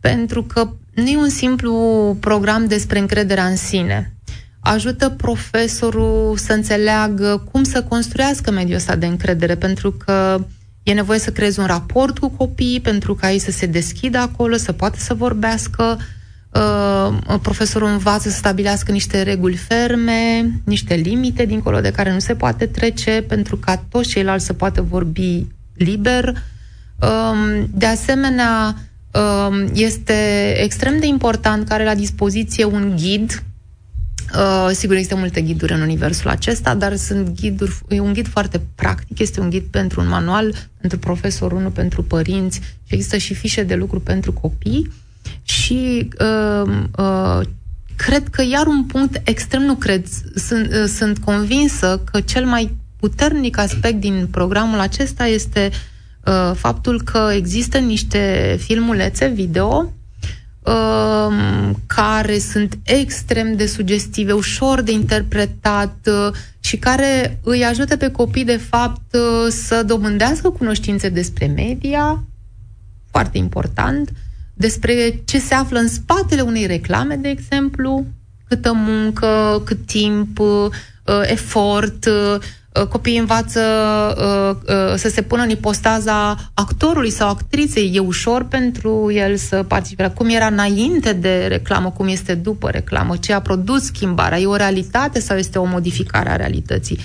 pentru 0.00 0.42
că 0.42 0.70
nu 0.94 1.08
e 1.08 1.16
un 1.16 1.28
simplu 1.28 2.16
program 2.20 2.66
despre 2.66 2.98
încrederea 2.98 3.46
în 3.46 3.56
sine 3.56 4.11
ajută 4.62 5.08
profesorul 5.08 6.36
să 6.36 6.52
înțeleagă 6.52 7.48
cum 7.50 7.62
să 7.62 7.82
construiască 7.82 8.50
mediul 8.50 8.76
ăsta 8.76 8.96
de 8.96 9.06
încredere, 9.06 9.54
pentru 9.54 9.92
că 9.92 10.44
e 10.82 10.92
nevoie 10.92 11.18
să 11.18 11.32
creezi 11.32 11.58
un 11.58 11.66
raport 11.66 12.18
cu 12.18 12.28
copiii, 12.28 12.80
pentru 12.80 13.14
ca 13.14 13.30
ei 13.30 13.38
să 13.38 13.50
se 13.50 13.66
deschidă 13.66 14.18
acolo, 14.18 14.56
să 14.56 14.72
poată 14.72 14.98
să 14.98 15.14
vorbească. 15.14 15.98
Uh, 16.54 17.38
profesorul 17.42 17.88
învață 17.88 18.28
să 18.28 18.36
stabilească 18.36 18.92
niște 18.92 19.22
reguli 19.22 19.56
ferme, 19.56 20.50
niște 20.64 20.94
limite 20.94 21.44
dincolo 21.44 21.80
de 21.80 21.90
care 21.90 22.12
nu 22.12 22.18
se 22.18 22.34
poate 22.34 22.66
trece, 22.66 23.24
pentru 23.28 23.56
ca 23.56 23.84
toți 23.88 24.08
ceilalți 24.08 24.44
să 24.46 24.52
poată 24.52 24.82
vorbi 24.82 25.46
liber. 25.74 26.28
Um, 26.28 27.68
de 27.74 27.86
asemenea, 27.86 28.76
um, 29.12 29.70
este 29.74 30.52
extrem 30.62 30.98
de 30.98 31.06
important 31.06 31.66
că 31.66 31.72
are 31.72 31.84
la 31.84 31.94
dispoziție 31.94 32.64
un 32.64 32.96
ghid 32.96 33.42
Uh, 34.36 34.70
sigur, 34.74 34.94
există 34.94 35.16
multe 35.16 35.40
ghiduri 35.40 35.72
în 35.72 35.80
universul 35.80 36.30
acesta, 36.30 36.74
dar 36.74 36.96
sunt 36.96 37.40
ghiduri, 37.40 37.78
e 37.88 38.00
un 38.00 38.12
ghid 38.12 38.28
foarte 38.28 38.60
practic, 38.74 39.18
este 39.18 39.40
un 39.40 39.50
ghid 39.50 39.62
pentru 39.62 40.00
un 40.00 40.08
manual, 40.08 40.54
pentru 40.80 40.98
profesor, 40.98 41.52
unul 41.52 41.70
pentru 41.70 42.02
părinți 42.02 42.60
și 42.60 42.94
există 42.94 43.16
și 43.16 43.34
fișe 43.34 43.62
de 43.62 43.74
lucru 43.74 44.00
pentru 44.00 44.32
copii. 44.32 44.92
Și 45.42 46.08
uh, 46.20 46.72
uh, 46.98 47.40
cred 47.96 48.28
că 48.28 48.42
iar 48.42 48.66
un 48.66 48.84
punct 48.84 49.20
extrem, 49.24 49.62
nu 49.62 49.74
cred, 49.74 50.06
sunt, 50.34 50.72
uh, 50.72 50.84
sunt 50.86 51.18
convinsă 51.18 52.02
că 52.10 52.20
cel 52.20 52.44
mai 52.44 52.76
puternic 53.00 53.58
aspect 53.58 54.00
din 54.00 54.28
programul 54.30 54.78
acesta 54.78 55.26
este 55.26 55.70
uh, 56.24 56.52
faptul 56.54 57.02
că 57.02 57.30
există 57.34 57.78
niște 57.78 58.56
filmulețe 58.60 59.26
video 59.26 59.92
Um, 59.92 60.01
care 61.94 62.38
sunt 62.38 62.78
extrem 62.82 63.56
de 63.56 63.66
sugestive, 63.66 64.32
ușor 64.32 64.80
de 64.80 64.92
interpretat 64.92 65.96
uh, 66.06 66.34
și 66.60 66.76
care 66.76 67.38
îi 67.42 67.64
ajută 67.64 67.96
pe 67.96 68.10
copii, 68.10 68.44
de 68.44 68.56
fapt, 68.56 69.14
uh, 69.14 69.50
să 69.50 69.82
dobândească 69.82 70.50
cunoștințe 70.50 71.08
despre 71.08 71.46
media, 71.46 72.24
foarte 73.10 73.38
important, 73.38 74.12
despre 74.54 75.20
ce 75.24 75.38
se 75.38 75.54
află 75.54 75.78
în 75.78 75.88
spatele 75.88 76.40
unei 76.40 76.66
reclame, 76.66 77.16
de 77.16 77.28
exemplu, 77.28 78.06
câtă 78.48 78.72
muncă, 78.72 79.62
cât 79.64 79.86
timp, 79.86 80.38
uh, 80.38 80.70
efort, 81.22 82.04
Uh, 82.06 82.40
copiii 82.88 83.18
învață 83.18 83.60
uh, 84.18 84.74
uh, 84.74 84.94
să 84.96 85.08
se 85.08 85.22
pună 85.22 85.42
în 85.42 85.50
ipostaza 85.50 86.36
actorului 86.54 87.10
sau 87.10 87.28
actriței. 87.28 87.90
E 87.94 87.98
ușor 87.98 88.44
pentru 88.44 89.10
el 89.12 89.36
să 89.36 89.64
participe. 89.68 90.12
Cum 90.14 90.28
era 90.28 90.46
înainte 90.46 91.12
de 91.12 91.46
reclamă, 91.48 91.90
cum 91.90 92.08
este 92.08 92.34
după 92.34 92.70
reclamă, 92.70 93.16
ce 93.16 93.32
a 93.32 93.40
produs 93.40 93.82
schimbarea. 93.82 94.38
E 94.38 94.46
o 94.46 94.56
realitate 94.56 95.20
sau 95.20 95.36
este 95.36 95.58
o 95.58 95.64
modificare 95.64 96.30
a 96.30 96.36
realității? 96.36 96.98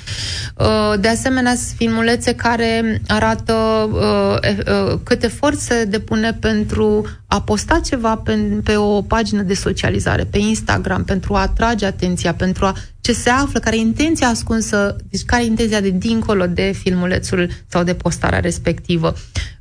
Uh, 0.58 1.00
de 1.00 1.08
asemenea, 1.08 1.54
filmulețe 1.76 2.36
care 2.36 3.02
arată 3.08 3.54
uh, 3.92 4.50
uh, 4.92 5.00
cât 5.04 5.24
efort 5.24 5.60
se 5.60 5.86
depune 5.86 6.34
pentru 6.34 7.06
a 7.28 7.42
posta 7.42 7.80
ceva 7.80 8.16
pe, 8.16 8.34
pe 8.64 8.76
o 8.76 9.02
pagină 9.02 9.42
de 9.42 9.54
socializare, 9.54 10.24
pe 10.24 10.38
Instagram, 10.38 11.04
pentru 11.04 11.36
a 11.36 11.42
atrage 11.42 11.86
atenția, 11.86 12.34
pentru 12.34 12.66
a 12.66 12.74
ce 13.08 13.14
se 13.14 13.30
află, 13.30 13.60
care 13.60 13.76
e 13.76 13.80
intenția 13.80 14.28
ascunsă, 14.28 14.96
deci 15.10 15.24
care 15.24 15.44
e 15.44 15.46
intenția 15.46 15.82
de 15.82 15.90
dincolo 15.90 16.46
de 16.46 16.72
filmulețul 16.72 17.50
sau 17.68 17.84
de 17.84 17.94
postarea 17.94 18.40
respectivă. 18.40 19.14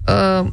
Uh, 0.06 0.46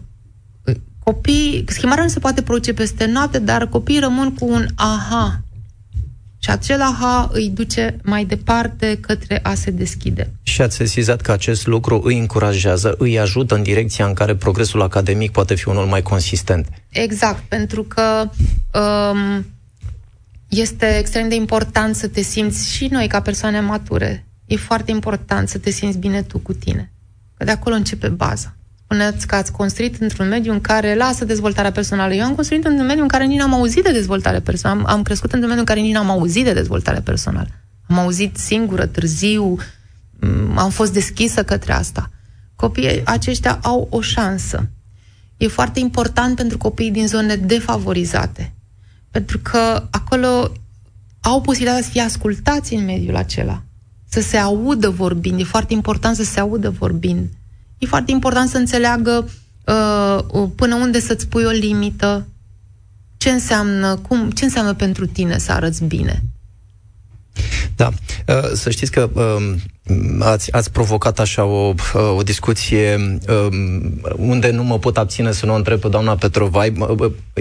copii, 1.03 1.65
schimbarea 1.67 2.03
nu 2.03 2.09
se 2.09 2.19
poate 2.19 2.41
produce 2.41 2.73
peste 2.73 3.05
noapte, 3.05 3.39
dar 3.39 3.67
copiii 3.67 3.99
rămân 3.99 4.33
cu 4.33 4.45
un 4.45 4.65
aha. 4.75 5.41
Și 6.37 6.49
acel 6.49 6.81
aha 6.81 7.29
îi 7.31 7.49
duce 7.49 7.97
mai 8.03 8.25
departe 8.25 8.97
către 9.01 9.39
a 9.43 9.53
se 9.53 9.71
deschide. 9.71 10.31
Și 10.43 10.61
ați 10.61 10.75
sesizat 10.75 11.21
că 11.21 11.31
acest 11.31 11.67
lucru 11.67 12.01
îi 12.03 12.19
încurajează, 12.19 12.95
îi 12.97 13.19
ajută 13.19 13.55
în 13.55 13.63
direcția 13.63 14.05
în 14.05 14.13
care 14.13 14.35
progresul 14.35 14.81
academic 14.81 15.31
poate 15.31 15.55
fi 15.55 15.67
unul 15.67 15.85
mai 15.85 16.01
consistent. 16.01 16.67
Exact, 16.89 17.43
pentru 17.47 17.83
că 17.83 18.29
um, 18.79 19.45
este 20.59 20.97
extrem 20.97 21.29
de 21.29 21.35
important 21.35 21.95
să 21.95 22.07
te 22.07 22.21
simți 22.21 22.71
și 22.71 22.87
noi 22.87 23.07
ca 23.07 23.21
persoane 23.21 23.59
mature. 23.59 24.27
E 24.45 24.55
foarte 24.55 24.91
important 24.91 25.49
să 25.49 25.57
te 25.57 25.69
simți 25.69 25.97
bine 25.97 26.21
tu 26.21 26.39
cu 26.39 26.53
tine. 26.53 26.91
Că 27.37 27.43
de 27.43 27.51
acolo 27.51 27.75
începe 27.75 28.07
baza. 28.07 28.55
Spuneți 28.83 29.27
că 29.27 29.35
ați 29.35 29.51
construit 29.51 30.01
într-un 30.01 30.27
mediu 30.27 30.51
în 30.51 30.61
care 30.61 30.95
lasă 30.95 31.25
dezvoltarea 31.25 31.71
personală. 31.71 32.13
Eu 32.13 32.25
am 32.25 32.35
construit 32.35 32.65
într-un 32.65 32.85
mediu 32.85 33.01
în 33.01 33.07
care 33.07 33.25
nici 33.25 33.39
n-am 33.39 33.53
auzit 33.53 33.83
de 33.83 33.91
dezvoltare 33.91 34.39
personală. 34.39 34.81
Am, 34.81 34.95
am 34.95 35.01
crescut 35.01 35.31
într-un 35.31 35.47
mediu 35.47 35.59
în 35.59 35.65
care 35.65 35.79
nici 35.79 35.93
n-am 35.93 36.09
auzit 36.09 36.43
de 36.43 36.53
dezvoltare 36.53 36.99
personală. 36.99 37.47
Am 37.87 37.99
auzit 37.99 38.37
singură, 38.37 38.85
târziu, 38.85 39.57
am 40.55 40.69
fost 40.69 40.93
deschisă 40.93 41.43
către 41.43 41.73
asta. 41.73 42.09
Copiii 42.55 43.01
aceștia 43.05 43.59
au 43.63 43.87
o 43.89 44.01
șansă. 44.01 44.69
E 45.37 45.47
foarte 45.47 45.79
important 45.79 46.35
pentru 46.35 46.57
copiii 46.57 46.91
din 46.91 47.07
zone 47.07 47.35
defavorizate 47.35 48.53
pentru 49.13 49.39
că 49.39 49.87
acolo 49.91 50.51
au 51.21 51.41
posibilitatea 51.41 51.83
să 51.83 51.89
fie 51.89 52.01
ascultați 52.01 52.73
în 52.73 52.85
mediul 52.85 53.15
acela, 53.15 53.63
să 54.09 54.21
se 54.21 54.37
audă 54.37 54.89
vorbind. 54.89 55.39
E 55.39 55.43
foarte 55.43 55.73
important 55.73 56.15
să 56.15 56.23
se 56.23 56.39
audă 56.39 56.69
vorbind. 56.69 57.29
E 57.77 57.85
foarte 57.85 58.11
important 58.11 58.49
să 58.49 58.57
înțeleagă 58.57 59.29
uh, 59.65 60.47
până 60.55 60.75
unde 60.75 60.99
să-ți 60.99 61.27
pui 61.27 61.43
o 61.43 61.49
limită, 61.49 62.27
ce 63.17 63.29
înseamnă, 63.29 63.95
cum, 63.95 64.31
ce 64.31 64.43
înseamnă 64.43 64.73
pentru 64.73 65.05
tine 65.05 65.37
să 65.37 65.51
arăți 65.51 65.83
bine. 65.83 66.23
Da, 67.75 67.87
uh, 68.27 68.51
să 68.53 68.69
știți 68.69 68.91
că 68.91 69.09
um, 69.13 69.59
ați, 70.19 70.53
ați 70.53 70.71
provocat 70.71 71.19
așa 71.19 71.43
o, 71.43 71.73
o 72.17 72.21
discuție 72.23 72.95
um, 72.97 74.01
unde 74.17 74.51
nu 74.51 74.63
mă 74.63 74.79
pot 74.79 74.97
abține 74.97 75.31
să 75.31 75.45
nu 75.45 75.53
o 75.53 75.55
întreb 75.55 75.79
pe 75.79 75.87
doamna 75.87 76.15
Petrovai. 76.15 76.73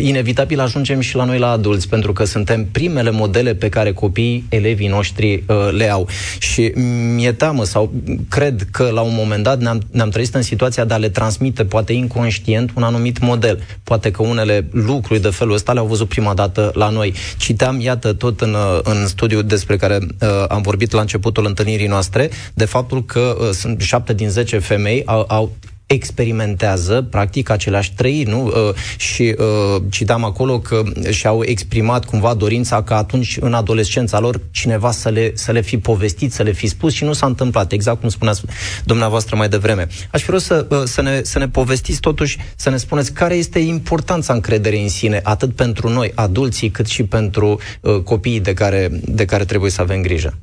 Inevitabil 0.00 0.60
ajungem 0.60 1.00
și 1.00 1.16
la 1.16 1.24
noi 1.24 1.38
la 1.38 1.50
adulți, 1.50 1.88
pentru 1.88 2.12
că 2.12 2.24
suntem 2.24 2.66
primele 2.66 3.10
modele 3.10 3.54
pe 3.54 3.68
care 3.68 3.92
copiii, 3.92 4.44
elevii 4.48 4.88
noștri 4.88 5.42
uh, 5.46 5.68
le 5.72 5.90
au. 5.90 6.08
Și 6.38 6.72
mi-e 7.14 7.32
teamă 7.32 7.64
sau 7.64 7.92
cred 8.28 8.66
că 8.70 8.90
la 8.92 9.00
un 9.00 9.14
moment 9.14 9.42
dat 9.42 9.60
ne-am, 9.60 9.80
ne-am 9.90 10.08
trăit 10.08 10.34
în 10.34 10.42
situația 10.42 10.84
de 10.84 10.94
a 10.94 10.96
le 10.96 11.08
transmite, 11.08 11.64
poate 11.64 11.92
inconștient, 11.92 12.70
un 12.74 12.82
anumit 12.82 13.18
model. 13.18 13.62
Poate 13.82 14.10
că 14.10 14.22
unele 14.22 14.66
lucruri 14.70 15.20
de 15.20 15.28
felul 15.28 15.54
ăsta 15.54 15.72
le-au 15.72 15.86
văzut 15.86 16.08
prima 16.08 16.34
dată 16.34 16.70
la 16.74 16.88
noi. 16.88 17.14
Citeam, 17.36 17.80
iată, 17.80 18.12
tot 18.12 18.40
în, 18.40 18.56
în 18.82 19.06
studiu 19.06 19.42
despre 19.42 19.76
care 19.76 19.98
uh, 20.02 20.28
am 20.48 20.62
vorbit 20.62 20.92
la 20.92 21.00
începutul 21.00 21.46
întâlnirii 21.46 21.86
noastre, 21.86 22.30
de 22.54 22.64
faptul 22.64 23.04
că 23.04 23.36
uh, 23.40 23.50
sunt 23.50 23.80
șapte 23.80 24.14
din 24.14 24.28
zece 24.28 24.58
femei 24.58 25.02
au, 25.04 25.24
au 25.28 25.52
experimentează 25.92 27.06
practic 27.10 27.50
aceleași 27.50 27.92
trăiri, 27.94 28.30
nu? 28.30 28.46
Uh, 28.46 28.52
și 28.96 29.34
uh, 29.38 29.82
citam 29.90 30.24
acolo 30.24 30.58
că 30.58 30.82
și-au 31.10 31.42
exprimat 31.44 32.04
cumva 32.04 32.34
dorința 32.34 32.82
ca 32.82 32.96
atunci 32.96 33.38
în 33.40 33.54
adolescența 33.54 34.20
lor 34.20 34.40
cineva 34.50 34.90
să 34.90 35.08
le, 35.08 35.30
să 35.34 35.52
le 35.52 35.60
fi 35.60 35.78
povestit, 35.78 36.32
să 36.32 36.42
le 36.42 36.52
fi 36.52 36.66
spus 36.66 36.92
și 36.92 37.04
nu 37.04 37.12
s-a 37.12 37.26
întâmplat, 37.26 37.72
exact 37.72 38.00
cum 38.00 38.08
spuneați 38.08 38.42
dumneavoastră 38.84 39.36
mai 39.36 39.48
devreme. 39.48 39.86
Aș 40.10 40.22
vrea 40.22 40.38
să, 40.38 40.66
uh, 40.70 40.82
să, 40.84 41.02
ne, 41.02 41.20
să 41.22 41.38
ne 41.38 41.48
povestiți 41.48 42.00
totuși, 42.00 42.38
să 42.56 42.70
ne 42.70 42.76
spuneți 42.76 43.12
care 43.12 43.34
este 43.34 43.58
importanța 43.58 44.32
încrederei 44.32 44.82
în 44.82 44.88
sine, 44.88 45.20
atât 45.22 45.54
pentru 45.54 45.88
noi, 45.88 46.12
adulții, 46.14 46.70
cât 46.70 46.86
și 46.86 47.02
pentru 47.02 47.58
uh, 47.80 48.00
copiii 48.02 48.40
de 48.40 48.54
care, 48.54 48.88
de 49.04 49.24
care 49.24 49.44
trebuie 49.44 49.70
să 49.70 49.80
avem 49.80 50.02
grijă. 50.02 50.38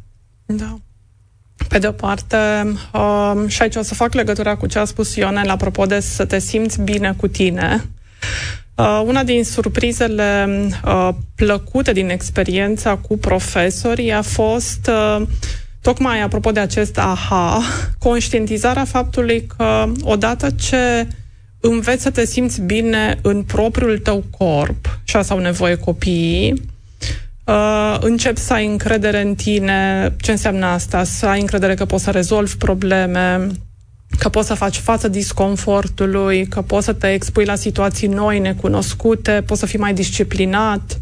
Da. 0.46 0.77
Pe 1.68 1.78
de 1.78 1.88
o 1.88 1.92
parte, 1.92 2.38
uh, 2.94 3.44
și 3.48 3.62
aici 3.62 3.75
o 3.75 3.82
să 3.82 3.94
fac 3.94 4.13
legătura 4.13 4.56
cu 4.56 4.68
ce 4.68 4.80
a 4.80 4.86
spus 4.86 5.16
Ionel 5.16 5.50
apropo 5.50 5.86
de 5.86 6.00
să 6.00 6.25
te 6.25 6.39
simți 6.39 6.82
bine 6.82 7.13
cu 7.18 7.28
tine. 7.28 7.89
Uh, 8.75 9.01
una 9.06 9.24
din 9.24 9.44
surprizele 9.44 10.48
uh, 10.86 11.10
plăcute 11.36 11.92
din 11.92 12.10
experiența 12.10 12.96
cu 12.96 13.18
profesorii 13.18 14.12
a 14.12 14.22
fost 14.22 14.89
uh, 14.89 15.28
tocmai 15.82 16.22
apropo 16.22 16.51
de 16.51 16.60
acest 16.60 16.98
aha, 16.98 17.62
conștientizarea 17.98 18.86
faptului 18.86 19.48
că 19.58 19.92
odată 20.01 20.50
ce 20.50 21.08
înveți 21.60 22.04
să 22.04 22.10
te 22.10 22.25
simți 22.25 22.62
bine 22.62 23.20
în 23.22 23.44
propriul 23.44 23.98
tău 23.98 24.24
corp, 24.38 25.00
și 25.04 25.16
asta 25.16 25.34
au 25.34 25.39
nevoie 25.39 25.75
copiii, 25.75 26.62
uh, 27.50 27.98
începi 28.00 28.39
să 28.39 28.53
ai 28.53 28.65
încredere 28.65 29.22
în 29.22 29.36
tine. 29.36 30.13
Ce 30.22 30.32
înseamnă 30.32 30.65
asta? 30.65 31.03
Să 31.03 31.25
ai 31.25 31.39
încredere 31.39 31.74
că 31.74 31.86
poți 31.86 32.03
să 32.03 32.12
rezolvi 32.12 32.56
probleme, 32.56 33.48
că 34.20 34.29
poți 34.29 34.48
să 34.48 34.53
faci 34.53 34.77
față 34.77 35.08
disconfortului, 35.08 36.48
că 36.48 36.62
poți 36.62 36.86
să 36.86 36.94
te 36.94 37.08
expui 37.13 37.46
la 37.46 37.56
situații 37.56 38.08
noi, 38.08 38.39
necunoscute, 38.39 39.44
poți 39.46 39.60
să 39.60 39.65
fii 39.65 39.79
mai 39.79 39.94
disciplinat. 39.94 41.00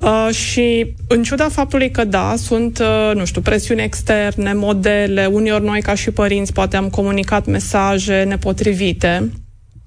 Uh, 0.00 0.28
și 0.34 0.94
în 1.08 1.22
ciuda 1.22 1.48
faptului 1.48 1.90
că 1.90 2.04
da, 2.04 2.34
sunt, 2.36 2.78
uh, 2.78 3.14
nu 3.14 3.24
știu, 3.24 3.40
presiuni 3.40 3.82
externe, 3.82 4.52
modele, 4.52 5.26
uneori 5.26 5.64
noi 5.64 5.82
ca 5.82 5.94
și 5.94 6.10
părinți 6.10 6.52
poate 6.52 6.76
am 6.76 6.88
comunicat 6.88 7.46
mesaje 7.46 8.22
nepotrivite. 8.22 9.30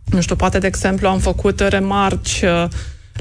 Nu 0.05 0.21
știu, 0.21 0.35
poate, 0.35 0.59
de 0.59 0.67
exemplu, 0.67 1.07
am 1.07 1.19
făcut 1.19 1.59
remarci 1.59 2.41
uh, 2.43 2.65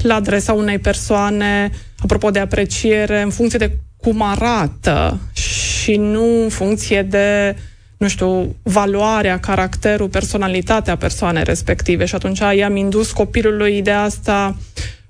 la 0.01 0.15
adresa 0.15 0.53
unei 0.53 0.79
persoane, 0.79 1.71
apropo 2.03 2.29
de 2.29 2.39
apreciere, 2.39 3.21
în 3.21 3.29
funcție 3.29 3.57
de 3.57 3.77
cum 3.97 4.21
arată 4.21 5.19
și 5.33 5.95
nu 5.95 6.43
în 6.43 6.49
funcție 6.49 7.01
de, 7.01 7.55
nu 7.97 8.07
știu, 8.07 8.55
valoarea, 8.63 9.39
caracterul, 9.39 10.07
personalitatea 10.07 10.95
persoanei 10.95 11.43
respective. 11.43 12.05
Și 12.05 12.15
atunci 12.15 12.39
i-am 12.55 12.75
indus 12.75 13.11
copilului 13.11 13.77
ideea 13.77 14.01
asta 14.01 14.57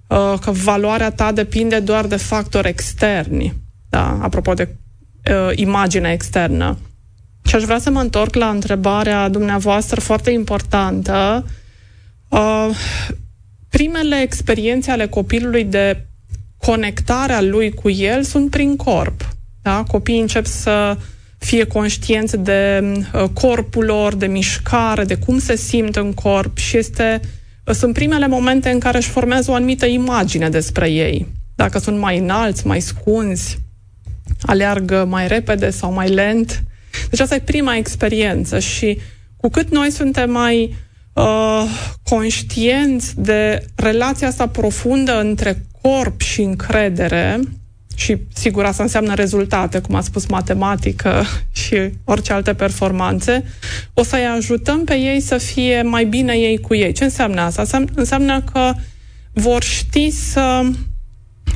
uh, 0.08 0.34
că 0.42 0.52
valoarea 0.52 1.12
ta 1.12 1.32
depinde 1.32 1.80
doar 1.80 2.06
de 2.06 2.16
factori 2.16 2.68
externi. 2.68 3.54
Da? 3.90 4.20
Apropo 4.22 4.54
de 4.54 4.76
uh, 5.30 5.52
imaginea 5.56 6.12
externă. 6.12 6.78
Și 7.48 7.56
aș 7.56 7.64
vrea 7.64 7.80
să 7.80 7.90
mă 7.90 8.00
întorc 8.00 8.36
la 8.36 8.50
întrebarea 8.50 9.30
dumneavoastră 9.30 10.00
foarte 10.00 10.32
importantă. 10.32 11.46
Uh, 12.30 12.70
primele 13.70 14.22
experiențe 14.22 14.92
ale 14.92 15.08
copilului 15.08 15.64
de 15.64 16.06
conectarea 16.66 17.42
lui 17.42 17.72
cu 17.72 17.90
el 17.90 18.24
sunt 18.24 18.50
prin 18.50 18.76
corp. 18.76 19.30
Da? 19.62 19.84
Copiii 19.88 20.20
încep 20.20 20.46
să 20.46 20.98
fie 21.38 21.64
conștienți 21.64 22.38
de 22.38 22.82
uh, 23.14 23.24
corpul 23.34 23.86
lor, 23.86 24.16
de 24.16 24.26
mișcare, 24.26 25.04
de 25.04 25.16
cum 25.16 25.40
se 25.40 25.56
simt 25.56 25.96
în 25.96 26.14
corp 26.14 26.58
și 26.58 26.78
este, 26.78 27.20
uh, 27.66 27.76
sunt 27.76 27.94
primele 27.94 28.28
momente 28.28 28.70
în 28.70 28.80
care 28.80 28.98
își 28.98 29.10
formează 29.10 29.52
o 29.52 29.54
anumită 29.54 29.86
imagine 29.86 30.50
despre 30.50 30.90
ei. 30.90 31.28
Dacă 31.56 31.80
sunt 31.80 32.00
mai 32.00 32.18
înalți, 32.18 32.68
mai 32.68 32.82
scunzi, 32.82 33.60
aleargă 34.42 35.06
mai 35.10 35.28
repede 35.28 35.70
sau 35.70 35.94
mai 35.94 36.10
lent. 36.10 36.64
Deci 37.10 37.20
asta 37.20 37.36
e 37.36 37.40
prima 37.40 37.76
experiență 37.76 38.60
și 38.60 39.00
cu 39.38 39.50
cât 39.50 39.70
noi 39.70 39.92
suntem 39.92 40.32
mai 40.32 40.64
uh, 40.64 40.76
conștienți 42.04 43.22
de 43.22 43.66
relația 43.76 44.28
asta 44.28 44.48
profundă 44.48 45.20
între 45.20 45.66
corp 45.82 46.22
și 46.22 46.42
încredere, 46.42 47.40
și 47.96 48.18
sigur 48.34 48.66
asta 48.66 48.84
înseamnă 48.84 49.14
rezultate, 49.14 49.80
cum 49.80 49.96
a 49.96 50.02
spus 50.02 50.28
matematică 50.28 51.24
și 51.62 51.90
orice 52.04 52.34
alte 52.34 52.54
performanțe, 52.54 53.44
o 53.94 54.04
să-i 54.04 54.26
ajutăm 54.26 54.84
pe 54.84 54.96
ei 54.96 55.20
să 55.20 55.38
fie 55.38 55.82
mai 55.82 56.06
bine 56.06 56.34
ei 56.34 56.58
cu 56.58 56.76
ei. 56.76 56.94
Ce 56.94 57.04
înseamnă 57.04 57.42
asta? 57.42 57.80
Înseamnă 57.96 58.42
că 58.42 58.74
vor 59.34 59.64
ști 59.64 60.10
să 60.10 60.62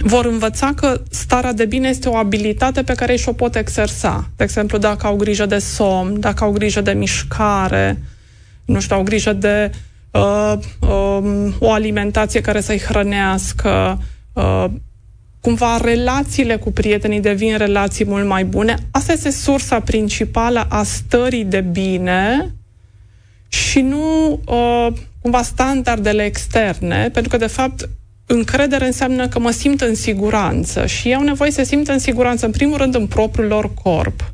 vor 0.01 0.25
învăța 0.25 0.73
că 0.75 1.01
starea 1.09 1.53
de 1.53 1.65
bine 1.65 1.87
este 1.87 2.09
o 2.09 2.15
abilitate 2.15 2.83
pe 2.83 2.93
care 2.93 3.11
ei 3.11 3.17
și-o 3.17 3.33
pot 3.33 3.55
exersa. 3.55 4.29
De 4.35 4.43
exemplu, 4.43 4.77
dacă 4.77 5.07
au 5.07 5.15
grijă 5.15 5.45
de 5.45 5.57
somn, 5.57 6.19
dacă 6.19 6.43
au 6.43 6.51
grijă 6.51 6.81
de 6.81 6.91
mișcare, 6.91 8.01
nu 8.67 8.79
știu, 8.79 8.95
au 8.95 9.03
grijă 9.03 9.33
de 9.33 9.71
uh, 10.11 10.53
uh, 10.79 11.53
o 11.59 11.71
alimentație 11.71 12.41
care 12.41 12.61
să-i 12.61 12.79
hrănească, 12.79 14.01
uh, 14.33 14.65
cumva 15.41 15.77
relațiile 15.77 16.55
cu 16.55 16.71
prietenii 16.71 17.19
devin 17.19 17.57
relații 17.57 18.05
mult 18.05 18.27
mai 18.27 18.45
bune. 18.45 18.75
Asta 18.91 19.11
este 19.11 19.29
sursa 19.31 19.79
principală 19.79 20.65
a 20.69 20.83
stării 20.83 21.45
de 21.45 21.61
bine 21.61 22.53
și 23.47 23.81
nu 23.81 24.39
uh, 24.45 24.87
cumva 25.21 25.41
standardele 25.41 26.23
externe, 26.23 27.09
pentru 27.13 27.31
că 27.31 27.37
de 27.37 27.47
fapt 27.47 27.89
încredere 28.25 28.85
înseamnă 28.85 29.27
că 29.27 29.39
mă 29.39 29.51
simt 29.51 29.81
în 29.81 29.95
siguranță 29.95 30.85
și 30.85 31.07
ei 31.07 31.15
au 31.15 31.23
nevoie 31.23 31.51
să 31.51 31.63
simt 31.63 31.87
în 31.87 31.99
siguranță, 31.99 32.45
în 32.45 32.51
primul 32.51 32.77
rând, 32.77 32.95
în 32.95 33.07
propriul 33.07 33.47
lor 33.47 33.73
corp, 33.83 34.33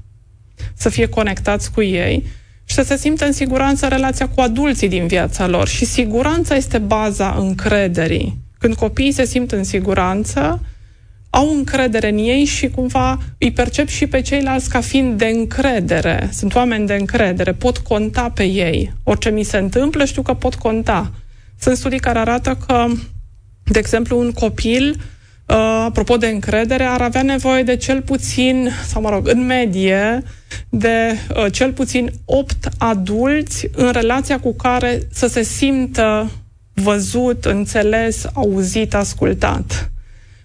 să 0.74 0.90
fie 0.90 1.08
conectați 1.08 1.72
cu 1.72 1.82
ei 1.82 2.24
și 2.74 2.80
să 2.80 2.86
se 2.86 2.98
simtă 2.98 3.26
în 3.26 3.32
siguranță 3.32 3.88
relația 3.88 4.28
cu 4.28 4.42
adulții 4.42 4.88
din 4.88 5.08
viața 5.08 5.48
lor. 5.48 5.68
Și 5.68 5.86
siguranța 5.86 6.56
este 6.56 6.78
baza 6.78 7.36
încrederii. 7.40 8.38
Când 8.60 8.76
copiii 8.76 9.12
se 9.12 9.26
simt 9.26 9.52
în 9.52 9.64
siguranță, 9.64 10.60
au 11.30 11.56
încredere 11.56 12.10
în 12.10 12.18
ei 12.18 12.46
și 12.46 12.70
cumva 12.70 13.20
îi 13.38 13.52
percep 13.52 13.88
și 13.88 14.08
pe 14.08 14.22
ceilalți 14.22 14.70
ca 14.70 14.82
fiind 14.82 15.18
de 15.18 15.26
încredere. 15.26 16.30
Sunt 16.32 16.56
oameni 16.56 16.88
de 16.88 16.94
încredere, 16.94 17.54
pot 17.54 17.78
conta 17.78 18.30
pe 18.30 18.44
ei. 18.44 18.94
Orice 19.04 19.30
mi 19.30 19.44
se 19.44 19.58
întâmplă, 19.58 20.06
știu 20.06 20.22
că 20.22 20.34
pot 20.34 20.56
conta. 20.56 21.12
Sunt 21.60 21.78
studii 21.78 22.00
care 22.00 22.20
arată 22.20 22.58
că, 22.68 22.86
de 23.64 23.80
exemplu, 23.80 24.20
un 24.20 24.32
copil, 24.32 25.00
uh, 25.46 25.56
apropo 25.86 26.18
de 26.18 26.28
încredere, 26.28 26.84
ar 26.84 27.02
avea 27.02 27.22
nevoie 27.22 27.64
de 27.64 27.76
cel 27.76 28.02
puțin, 28.02 28.70
sau 28.88 29.02
mă 29.02 29.10
rog, 29.10 29.28
în 29.28 29.46
medie, 29.46 30.24
de 30.70 31.18
uh, 31.36 31.46
cel 31.52 31.74
puțin 31.74 32.12
8 32.26 32.70
adulți 32.78 33.68
în 33.76 33.92
relația 33.92 34.40
cu 34.40 34.54
care 34.54 35.08
să 35.12 35.28
se 35.28 35.44
simtă 35.44 36.32
văzut, 36.74 37.46
înțeles, 37.46 38.26
auzit, 38.34 38.94
ascultat. 38.94 39.92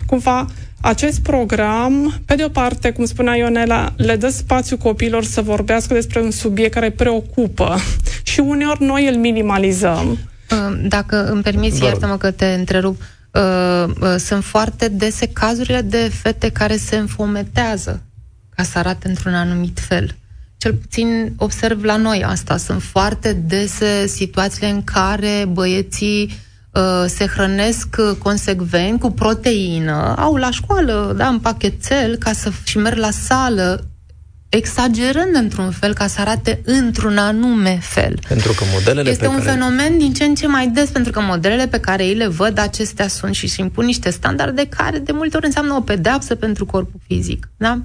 Cumva, 0.07 0.47
acest 0.81 1.21
program, 1.21 2.21
pe 2.25 2.35
de 2.35 2.45
o 2.45 2.49
parte, 2.49 2.91
cum 2.91 3.05
spunea 3.05 3.37
Ionela, 3.37 3.93
le 3.97 4.17
dă 4.17 4.29
spațiu 4.29 4.77
copiilor 4.77 5.25
să 5.25 5.43
vorbească 5.43 5.95
despre 5.95 6.21
un 6.21 6.31
subiect 6.31 6.73
care 6.73 6.91
preocupă 6.91 7.77
și 8.23 8.41
uneori 8.41 8.85
noi 8.85 9.09
îl 9.09 9.17
minimalizăm. 9.17 10.19
Dacă 10.89 11.31
îmi 11.31 11.43
permiți, 11.43 11.83
iartă-mă 11.83 12.17
că 12.17 12.31
te 12.31 12.47
întrerup, 12.47 13.01
uh, 13.01 13.18
uh, 13.39 14.15
sunt 14.19 14.45
foarte 14.45 14.89
dese 14.89 15.27
cazurile 15.27 15.81
de 15.81 16.11
fete 16.23 16.51
care 16.51 16.77
se 16.77 16.97
înfometează 16.97 18.03
ca 18.55 18.63
să 18.63 18.79
arate 18.79 19.09
într-un 19.09 19.35
anumit 19.35 19.81
fel. 19.81 20.17
Cel 20.57 20.75
puțin 20.75 21.33
observ 21.37 21.85
la 21.85 21.97
noi 21.97 22.25
asta. 22.25 22.57
Sunt 22.57 22.83
foarte 22.83 23.33
dese 23.33 24.07
situațiile 24.07 24.69
în 24.69 24.85
care 24.85 25.49
băieții 25.53 26.39
uh, 26.73 27.05
se 27.07 27.27
hrănesc 27.27 27.97
uh, 27.99 28.17
consecvent 28.19 29.01
cu 29.01 29.11
proteină, 29.11 30.15
au 30.19 30.35
la 30.35 30.51
școală, 30.51 31.15
da, 31.17 31.27
în 31.29 31.39
pachetel, 31.39 32.17
ca 32.17 32.33
să 32.33 32.51
și 32.65 32.79
merg 32.79 32.99
la 32.99 33.11
sală 33.11 33.88
exagerând 34.49 35.35
într-un 35.35 35.71
fel 35.71 35.95
ca 35.95 36.07
să 36.07 36.21
arate 36.21 36.61
într-un 36.65 37.19
anume 37.19 37.79
fel. 37.83 38.19
Pentru 38.29 38.53
că 38.53 38.65
modelele 38.73 39.11
Este 39.11 39.23
pe 39.23 39.29
un 39.29 39.37
care... 39.37 39.51
fenomen 39.51 39.99
din 39.99 40.13
ce 40.13 40.25
în 40.25 40.35
ce 40.35 40.47
mai 40.47 40.69
des, 40.69 40.89
pentru 40.91 41.13
că 41.13 41.21
modelele 41.21 41.67
pe 41.67 41.81
care 41.81 42.05
ei 42.07 42.15
le 42.15 42.27
văd, 42.27 42.59
acestea 42.59 43.09
sunt 43.09 43.35
și 43.35 43.45
își 43.45 43.61
impun 43.61 43.85
niște 43.85 44.11
standarde 44.11 44.67
care 44.67 44.99
de 44.99 45.13
multe 45.13 45.37
ori 45.37 45.47
înseamnă 45.47 45.75
o 45.75 45.81
pedeapsă 45.81 46.35
pentru 46.35 46.67
corpul 46.67 47.01
fizic. 47.07 47.49
Da? 47.57 47.81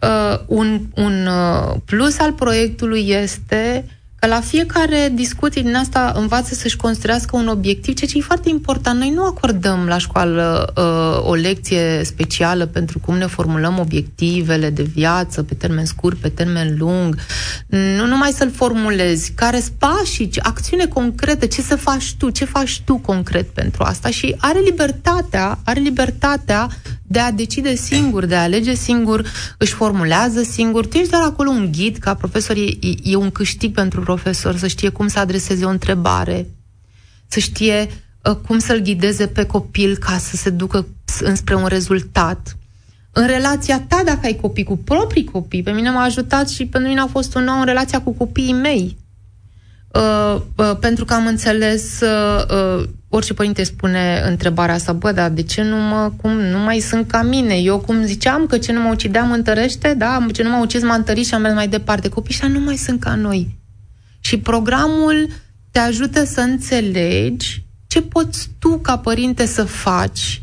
Uh, 0.00 0.38
un 0.46 0.80
un 0.94 1.26
uh, 1.26 1.74
plus 1.84 2.18
al 2.18 2.32
proiectului 2.32 3.08
este 3.08 3.84
că 3.86 3.99
la 4.26 4.40
fiecare 4.40 5.10
discuție 5.14 5.62
din 5.62 5.74
asta 5.74 6.12
învață 6.16 6.54
să-și 6.54 6.76
construiască 6.76 7.36
un 7.36 7.48
obiectiv, 7.48 7.94
ceea 7.94 8.10
ce 8.10 8.18
e 8.18 8.20
foarte 8.20 8.48
important. 8.48 8.98
Noi 8.98 9.10
nu 9.10 9.24
acordăm 9.24 9.86
la 9.86 9.98
școală 9.98 10.72
uh, 10.76 11.28
o 11.28 11.34
lecție 11.34 12.00
specială 12.04 12.66
pentru 12.66 12.98
cum 12.98 13.16
ne 13.16 13.26
formulăm 13.26 13.78
obiectivele 13.78 14.70
de 14.70 14.82
viață 14.82 15.42
pe 15.42 15.54
termen 15.54 15.84
scurt, 15.84 16.16
pe 16.16 16.28
termen 16.28 16.76
lung. 16.78 17.16
Nu 17.66 18.06
numai 18.06 18.30
să-l 18.30 18.50
formulezi, 18.50 19.32
care 19.32 19.60
sunt 19.60 19.74
pașii, 19.78 20.30
acțiune 20.42 20.86
concretă, 20.86 21.46
ce 21.46 21.62
să 21.62 21.76
faci 21.76 22.14
tu, 22.18 22.30
ce 22.30 22.44
faci 22.44 22.82
tu 22.84 22.96
concret 22.96 23.48
pentru 23.48 23.82
asta? 23.82 24.08
Și 24.10 24.36
are 24.38 24.58
libertatea, 24.58 25.58
are 25.64 25.80
libertatea 25.80 26.68
de 27.12 27.18
a 27.18 27.32
decide 27.32 27.74
singur, 27.74 28.24
de 28.24 28.34
a 28.34 28.42
alege 28.42 28.74
singur, 28.74 29.26
își 29.58 29.72
formulează 29.72 30.42
singur. 30.42 30.86
Tu 30.86 30.96
ești 30.96 31.10
doar 31.10 31.22
acolo 31.22 31.50
un 31.50 31.72
ghid, 31.72 31.96
ca 31.96 32.14
profesor 32.14 32.56
e, 32.56 32.78
e 33.02 33.16
un 33.16 33.30
câștig 33.30 33.74
pentru 33.74 34.00
profesor 34.00 34.56
să 34.56 34.66
știe 34.66 34.88
cum 34.88 35.08
să 35.08 35.18
adreseze 35.18 35.64
o 35.64 35.68
întrebare, 35.68 36.46
să 37.26 37.40
știe 37.40 37.88
uh, 38.24 38.36
cum 38.46 38.58
să-l 38.58 38.78
ghideze 38.78 39.26
pe 39.26 39.44
copil 39.46 39.96
ca 39.96 40.18
să 40.18 40.36
se 40.36 40.50
ducă 40.50 40.86
înspre 41.20 41.54
un 41.54 41.66
rezultat. 41.66 42.56
În 43.12 43.26
relația 43.26 43.80
ta, 43.80 44.02
dacă 44.04 44.20
ai 44.22 44.36
copii 44.40 44.64
cu 44.64 44.76
proprii 44.76 45.24
copii, 45.24 45.62
pe 45.62 45.70
mine 45.70 45.90
m-a 45.90 46.02
ajutat 46.02 46.48
și 46.48 46.66
pentru 46.66 46.88
mine 46.88 47.00
a 47.00 47.06
fost 47.06 47.34
un 47.34 47.44
nou 47.44 47.58
în 47.58 47.64
relația 47.64 48.02
cu 48.02 48.12
copiii 48.12 48.52
mei. 48.52 48.96
Uh, 49.94 50.40
uh, 50.56 50.76
pentru 50.80 51.04
că 51.04 51.14
am 51.14 51.26
înțeles, 51.26 52.00
uh, 52.00 52.44
uh, 52.50 52.88
orice 53.12 53.34
părinte 53.34 53.62
spune 53.62 54.22
întrebarea 54.26 54.74
asta, 54.74 54.92
bă, 54.92 55.12
dar 55.12 55.30
de 55.30 55.42
ce 55.42 55.62
nu 55.62 55.76
mă, 55.76 56.12
cum, 56.16 56.30
nu 56.30 56.58
mai 56.58 56.78
sunt 56.78 57.08
ca 57.08 57.22
mine? 57.22 57.54
Eu 57.54 57.78
cum 57.78 58.04
ziceam 58.04 58.46
că 58.46 58.58
ce 58.58 58.72
nu 58.72 58.80
mă 58.80 58.90
ucidea 58.90 59.22
mă 59.22 59.34
întărește, 59.34 59.94
da, 59.94 60.26
ce 60.32 60.42
nu 60.42 60.50
mă 60.50 60.58
ucis 60.60 60.82
mă 60.82 60.92
întări 60.92 61.22
și 61.22 61.34
am 61.34 61.40
mers 61.40 61.54
mai 61.54 61.68
departe. 61.68 62.08
Copiii 62.08 62.34
ăștia 62.34 62.58
nu 62.58 62.64
mai 62.64 62.76
sunt 62.76 63.00
ca 63.00 63.14
noi. 63.14 63.58
Și 64.20 64.38
programul 64.38 65.28
te 65.70 65.78
ajută 65.78 66.24
să 66.24 66.40
înțelegi 66.40 67.64
ce 67.86 68.02
poți 68.02 68.50
tu 68.58 68.78
ca 68.78 68.98
părinte 68.98 69.46
să 69.46 69.64
faci 69.64 70.42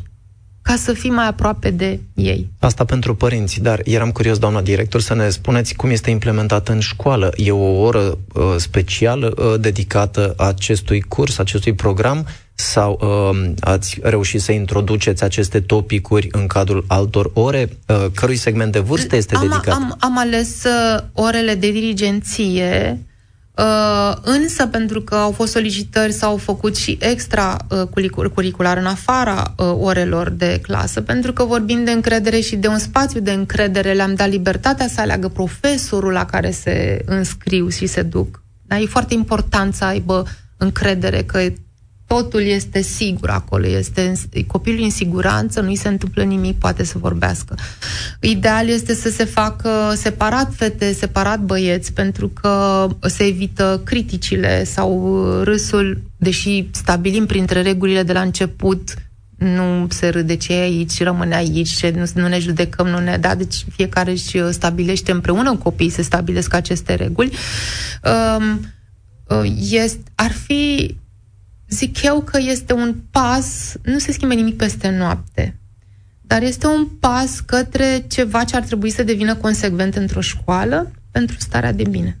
ca 0.62 0.76
să 0.76 0.92
fii 0.92 1.10
mai 1.10 1.26
aproape 1.26 1.70
de 1.70 2.00
ei. 2.14 2.50
Asta 2.58 2.84
pentru 2.84 3.14
părinți, 3.14 3.60
dar 3.60 3.80
eram 3.84 4.10
curios, 4.10 4.38
doamna 4.38 4.62
director, 4.62 5.00
să 5.00 5.14
ne 5.14 5.28
spuneți 5.28 5.74
cum 5.74 5.90
este 5.90 6.10
implementat 6.10 6.68
în 6.68 6.80
școală. 6.80 7.32
E 7.36 7.50
o 7.50 7.80
oră 7.80 8.18
uh, 8.32 8.54
specială 8.56 9.34
uh, 9.36 9.60
dedicată 9.60 10.34
acestui 10.36 11.00
curs, 11.00 11.38
acestui 11.38 11.72
program, 11.72 12.26
sau 12.58 12.98
uh, 13.00 13.50
ați 13.60 13.98
reușit 14.02 14.40
să 14.40 14.52
introduceți 14.52 15.24
aceste 15.24 15.60
topicuri 15.60 16.28
în 16.30 16.46
cadrul 16.46 16.84
altor 16.88 17.30
ore? 17.34 17.68
Uh, 17.86 18.06
cărui 18.14 18.36
segment 18.36 18.72
de 18.72 18.78
vârstă 18.78 19.16
este 19.16 19.34
am, 19.34 19.40
dedicat? 19.40 19.74
Am, 19.74 19.96
am 20.00 20.18
ales 20.18 20.64
uh, 20.64 21.02
orele 21.12 21.54
de 21.54 21.70
dirigenție 21.70 22.98
Uh, 23.58 24.16
însă, 24.22 24.66
pentru 24.66 25.00
că 25.00 25.14
au 25.14 25.30
fost 25.30 25.52
solicitări, 25.52 26.12
s-au 26.12 26.36
făcut 26.36 26.76
și 26.76 26.98
extra 27.00 27.56
uh, 27.92 28.28
curricular 28.34 28.76
în 28.76 28.86
afara 28.86 29.54
uh, 29.56 29.74
orelor 29.78 30.30
de 30.30 30.58
clasă, 30.62 31.00
pentru 31.00 31.32
că 31.32 31.44
vorbim 31.44 31.84
de 31.84 31.90
încredere 31.90 32.40
și 32.40 32.56
de 32.56 32.68
un 32.68 32.78
spațiu 32.78 33.20
de 33.20 33.32
încredere, 33.32 33.92
le-am 33.92 34.14
dat 34.14 34.28
libertatea 34.28 34.88
să 34.88 35.00
aleagă 35.00 35.28
profesorul 35.28 36.12
la 36.12 36.24
care 36.24 36.50
se 36.50 37.02
înscriu 37.04 37.68
și 37.68 37.86
se 37.86 38.02
duc. 38.02 38.42
Dar 38.62 38.80
e 38.80 38.86
foarte 38.86 39.14
important 39.14 39.74
să 39.74 39.84
aibă 39.84 40.26
încredere 40.56 41.22
că 41.22 41.40
totul 42.08 42.40
este 42.40 42.80
sigur 42.80 43.30
acolo, 43.30 43.66
este 43.66 44.12
copilul 44.46 44.82
în 44.82 44.90
siguranță, 44.90 45.60
nu-i 45.60 45.76
se 45.76 45.88
întâmplă 45.88 46.22
nimic, 46.22 46.58
poate 46.58 46.84
să 46.84 46.98
vorbească. 46.98 47.54
Ideal 48.20 48.68
este 48.68 48.94
să 48.94 49.08
se 49.08 49.24
facă 49.24 49.70
separat 49.94 50.54
fete, 50.54 50.92
separat 50.92 51.40
băieți, 51.40 51.92
pentru 51.92 52.28
că 52.28 52.86
se 53.00 53.24
evită 53.24 53.80
criticile 53.84 54.64
sau 54.64 55.20
râsul, 55.42 56.02
deși 56.16 56.68
stabilim 56.70 57.26
printre 57.26 57.62
regulile 57.62 58.02
de 58.02 58.12
la 58.12 58.20
început 58.20 58.94
nu 59.36 59.86
se 59.90 60.08
râde 60.08 60.36
ce 60.36 60.54
e 60.54 60.60
aici, 60.60 61.02
rămâne 61.02 61.34
aici, 61.34 61.70
ce 61.70 61.90
nu, 61.96 62.22
nu 62.22 62.28
ne 62.28 62.38
judecăm, 62.38 62.86
nu 62.86 62.98
ne... 62.98 63.16
Da, 63.16 63.34
deci 63.34 63.64
fiecare 63.70 64.10
își 64.10 64.52
stabilește 64.52 65.10
împreună 65.10 65.56
copiii 65.56 65.90
să 65.90 66.02
stabilesc 66.02 66.54
aceste 66.54 66.94
reguli. 66.94 67.32
Um, 68.38 68.60
uh, 69.24 69.52
este, 69.70 70.02
ar 70.14 70.32
fi 70.32 70.96
zic 71.68 72.02
eu 72.02 72.20
că 72.20 72.38
este 72.40 72.72
un 72.72 72.94
pas, 73.10 73.76
nu 73.82 73.98
se 73.98 74.12
schimbe 74.12 74.34
nimic 74.34 74.56
peste 74.56 74.88
noapte, 74.90 75.58
dar 76.20 76.42
este 76.42 76.66
un 76.66 76.86
pas 76.86 77.40
către 77.40 78.04
ceva 78.08 78.44
ce 78.44 78.56
ar 78.56 78.62
trebui 78.62 78.90
să 78.90 79.02
devină 79.02 79.34
consecvent 79.34 79.96
într-o 79.96 80.20
școală 80.20 80.90
pentru 81.10 81.36
starea 81.38 81.72
de 81.72 81.82
bine. 81.90 82.20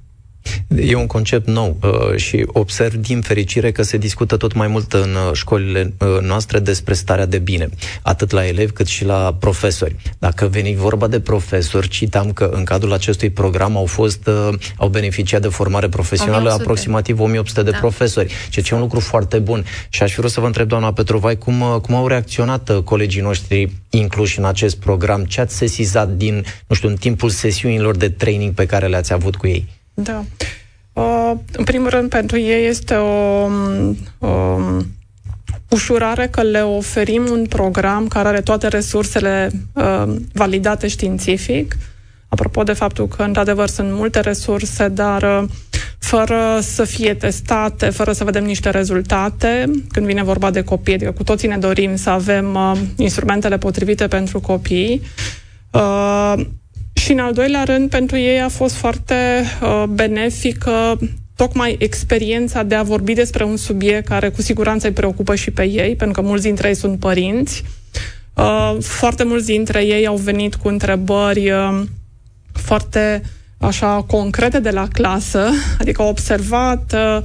E 0.76 0.94
un 0.94 1.06
concept 1.06 1.46
nou 1.46 1.76
uh, 1.82 2.16
și 2.16 2.44
observ 2.46 2.94
din 2.94 3.20
fericire 3.20 3.72
că 3.72 3.82
se 3.82 3.96
discută 3.96 4.36
tot 4.36 4.52
mai 4.52 4.66
mult 4.66 4.92
în 4.92 5.14
uh, 5.14 5.32
școlile 5.32 5.92
uh, 5.98 6.20
noastre 6.20 6.58
despre 6.58 6.94
starea 6.94 7.26
de 7.26 7.38
bine, 7.38 7.68
atât 8.02 8.30
la 8.30 8.46
elevi 8.46 8.72
cât 8.72 8.86
și 8.86 9.04
la 9.04 9.36
profesori. 9.40 9.96
Dacă 10.18 10.46
veni 10.46 10.74
vorba 10.74 11.06
de 11.06 11.20
profesori, 11.20 11.88
citam 11.88 12.32
că 12.32 12.50
în 12.52 12.64
cadrul 12.64 12.92
acestui 12.92 13.30
program 13.30 13.76
au 13.76 13.84
fost, 13.84 14.26
uh, 14.26 14.48
au 14.76 14.88
beneficiat 14.88 15.40
de 15.40 15.48
formare 15.48 15.88
profesională 15.88 16.36
1800. 16.36 16.62
aproximativ 16.62 17.20
1800 17.20 17.62
de 17.62 17.70
da. 17.70 17.78
profesori, 17.78 18.32
ceea 18.50 18.64
ce 18.64 18.72
e 18.72 18.76
un 18.76 18.82
lucru 18.82 19.00
foarte 19.00 19.38
bun. 19.38 19.64
Și 19.88 20.02
aș 20.02 20.12
fi 20.12 20.18
vrut 20.18 20.30
să 20.30 20.40
vă 20.40 20.46
întreb, 20.46 20.68
doamna 20.68 20.92
Petrovai, 20.92 21.38
cum, 21.38 21.60
uh, 21.60 21.80
cum 21.80 21.94
au 21.94 22.06
reacționat 22.06 22.68
uh, 22.68 22.82
colegii 22.82 23.22
noștri 23.22 23.72
incluși 23.90 24.38
în 24.38 24.44
acest 24.44 24.76
program? 24.76 25.24
Ce 25.24 25.40
ați 25.40 25.56
sesizat 25.56 26.08
din, 26.08 26.44
nu 26.66 26.74
știu, 26.74 26.88
în 26.88 26.96
timpul 26.96 27.30
sesiunilor 27.30 27.96
de 27.96 28.08
training 28.08 28.54
pe 28.54 28.66
care 28.66 28.86
le-ați 28.86 29.12
avut 29.12 29.36
cu 29.36 29.46
ei? 29.46 29.77
Da. 30.02 30.24
Uh, 30.92 31.32
în 31.52 31.64
primul 31.64 31.88
rând, 31.88 32.08
pentru 32.08 32.38
ei 32.38 32.66
este 32.66 32.94
o, 32.94 33.48
o 34.18 34.58
ușurare 35.68 36.28
că 36.28 36.42
le 36.42 36.60
oferim 36.60 37.26
un 37.30 37.46
program 37.46 38.06
care 38.06 38.28
are 38.28 38.40
toate 38.40 38.68
resursele 38.68 39.50
uh, 39.72 40.14
validate 40.32 40.88
științific. 40.88 41.76
Apropo 42.28 42.62
de 42.62 42.72
faptul 42.72 43.08
că, 43.08 43.22
într-adevăr, 43.22 43.68
sunt 43.68 43.92
multe 43.92 44.20
resurse, 44.20 44.88
dar 44.88 45.22
uh, 45.22 45.48
fără 45.98 46.58
să 46.60 46.84
fie 46.84 47.14
testate, 47.14 47.90
fără 47.90 48.12
să 48.12 48.24
vedem 48.24 48.44
niște 48.44 48.70
rezultate, 48.70 49.70
când 49.88 50.06
vine 50.06 50.22
vorba 50.22 50.50
de 50.50 50.62
copii, 50.62 50.94
adică 50.94 51.12
cu 51.12 51.22
toții 51.22 51.48
ne 51.48 51.58
dorim 51.58 51.96
să 51.96 52.10
avem 52.10 52.54
uh, 52.54 52.72
instrumentele 52.96 53.58
potrivite 53.58 54.06
pentru 54.06 54.40
copii. 54.40 55.02
Uh, 55.70 56.34
și 57.08 57.14
în 57.14 57.20
al 57.20 57.32
doilea 57.32 57.64
rând, 57.64 57.90
pentru 57.90 58.16
ei 58.16 58.40
a 58.40 58.48
fost 58.48 58.74
foarte 58.74 59.14
uh, 59.62 59.84
benefică 59.88 60.98
tocmai 61.36 61.76
experiența 61.78 62.62
de 62.62 62.74
a 62.74 62.82
vorbi 62.82 63.12
despre 63.12 63.44
un 63.44 63.56
subiect 63.56 64.08
care 64.08 64.28
cu 64.28 64.42
siguranță 64.42 64.86
îi 64.86 64.92
preocupă 64.92 65.34
și 65.34 65.50
pe 65.50 65.62
ei, 65.64 65.96
pentru 65.96 66.20
că 66.20 66.28
mulți 66.28 66.44
dintre 66.44 66.68
ei 66.68 66.74
sunt 66.74 66.98
părinți. 66.98 67.62
Uh, 68.34 68.76
foarte 68.80 69.24
mulți 69.24 69.46
dintre 69.46 69.84
ei 69.84 70.06
au 70.06 70.16
venit 70.16 70.54
cu 70.54 70.68
întrebări 70.68 71.50
uh, 71.50 71.80
foarte 72.52 73.22
așa 73.58 74.04
concrete 74.06 74.60
de 74.60 74.70
la 74.70 74.88
clasă, 74.92 75.48
adică 75.80 76.02
au 76.02 76.08
observat 76.08 76.94
uh, 76.94 77.20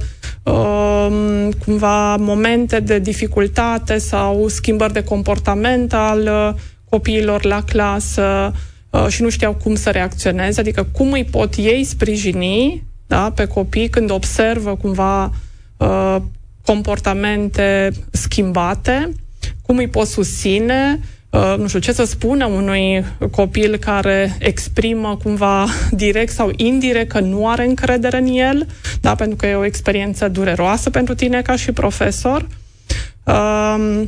um, 0.54 1.50
cumva 1.64 2.16
momente 2.16 2.80
de 2.80 2.98
dificultate 2.98 3.98
sau 3.98 4.48
schimbări 4.48 4.92
de 4.92 5.04
comportament 5.04 5.92
al 5.92 6.20
uh, 6.20 6.60
copiilor 6.88 7.44
la 7.44 7.62
clasă, 7.62 8.52
Uh, 8.52 8.72
și 9.08 9.22
nu 9.22 9.28
știau 9.28 9.54
cum 9.54 9.74
să 9.74 9.90
reacționeze, 9.90 10.60
adică 10.60 10.86
cum 10.92 11.12
îi 11.12 11.24
pot 11.24 11.54
ei 11.56 11.84
sprijini 11.84 12.82
da, 13.06 13.32
pe 13.34 13.46
copii 13.46 13.88
când 13.88 14.10
observă 14.10 14.76
cumva 14.76 15.32
uh, 15.76 16.16
comportamente 16.64 17.90
schimbate, 18.10 19.12
cum 19.62 19.76
îi 19.76 19.88
pot 19.88 20.06
susține, 20.06 21.00
uh, 21.30 21.54
nu 21.58 21.66
știu, 21.66 21.78
ce 21.78 21.92
să 21.92 22.04
spună 22.04 22.46
unui 22.46 23.04
copil 23.30 23.76
care 23.76 24.36
exprimă 24.38 25.18
cumva 25.22 25.66
direct 25.90 26.32
sau 26.32 26.50
indirect 26.56 27.10
că 27.10 27.20
nu 27.20 27.48
are 27.48 27.66
încredere 27.66 28.18
în 28.18 28.26
el, 28.26 28.66
da, 29.00 29.14
pentru 29.14 29.36
că 29.36 29.46
e 29.46 29.54
o 29.54 29.64
experiență 29.64 30.28
dureroasă 30.28 30.90
pentru 30.90 31.14
tine 31.14 31.42
ca 31.42 31.56
și 31.56 31.72
profesor. 31.72 32.46
Uh, 33.24 34.02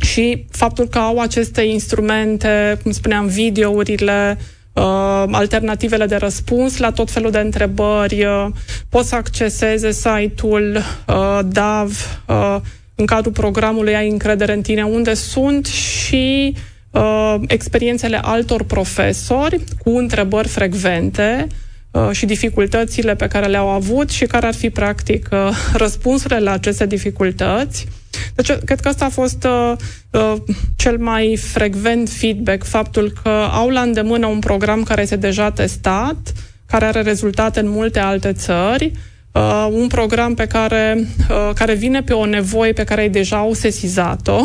și 0.00 0.46
faptul 0.50 0.88
că 0.88 0.98
au 0.98 1.18
aceste 1.18 1.62
instrumente, 1.62 2.78
cum 2.82 2.90
spuneam, 2.90 3.26
videourile, 3.26 4.38
uh, 4.72 5.24
alternativele 5.30 6.06
de 6.06 6.16
răspuns 6.16 6.76
la 6.76 6.90
tot 6.90 7.10
felul 7.10 7.30
de 7.30 7.38
întrebări, 7.38 8.24
uh, 8.24 8.46
pot 8.88 9.04
să 9.04 9.14
acceseze 9.14 9.92
site-ul 9.92 10.76
uh, 11.08 11.40
DAV 11.44 12.20
uh, 12.26 12.56
în 12.94 13.06
cadrul 13.06 13.32
programului 13.32 13.96
Ai 13.96 14.10
încredere 14.10 14.52
în 14.52 14.62
tine, 14.62 14.82
unde 14.82 15.14
sunt 15.14 15.66
și 15.66 16.54
uh, 16.90 17.34
experiențele 17.46 18.18
altor 18.22 18.62
profesori 18.62 19.60
cu 19.78 19.90
întrebări 19.96 20.48
frecvente 20.48 21.46
uh, 21.90 22.08
și 22.12 22.26
dificultățile 22.26 23.14
pe 23.14 23.26
care 23.26 23.46
le-au 23.46 23.68
avut 23.68 24.10
și 24.10 24.24
care 24.24 24.46
ar 24.46 24.54
fi, 24.54 24.70
practic, 24.70 25.28
uh, 25.32 25.48
răspunsurile 25.84 26.40
la 26.40 26.52
aceste 26.52 26.86
dificultăți. 26.86 27.86
Deci, 28.34 28.52
cred 28.64 28.80
că 28.80 28.88
asta 28.88 29.04
a 29.04 29.08
fost 29.08 29.44
uh, 29.44 29.72
uh, 30.10 30.34
cel 30.76 30.98
mai 30.98 31.36
frecvent 31.36 32.08
feedback, 32.08 32.64
faptul 32.64 33.12
că 33.22 33.48
au 33.52 33.68
la 33.68 33.80
îndemână 33.80 34.26
un 34.26 34.38
program 34.38 34.82
care 34.82 35.02
este 35.02 35.16
deja 35.16 35.50
testat, 35.50 36.32
care 36.66 36.84
are 36.84 37.02
rezultate 37.02 37.60
în 37.60 37.68
multe 37.68 37.98
alte 37.98 38.32
țări, 38.32 38.92
uh, 39.32 39.68
un 39.70 39.86
program 39.86 40.34
pe 40.34 40.46
care, 40.46 41.08
uh, 41.30 41.50
care 41.54 41.74
vine 41.74 42.02
pe 42.02 42.12
o 42.12 42.26
nevoie 42.26 42.72
pe 42.72 42.84
care 42.84 43.02
ei 43.02 43.08
deja 43.08 43.36
au 43.36 43.52
sesizat-o 43.52 44.40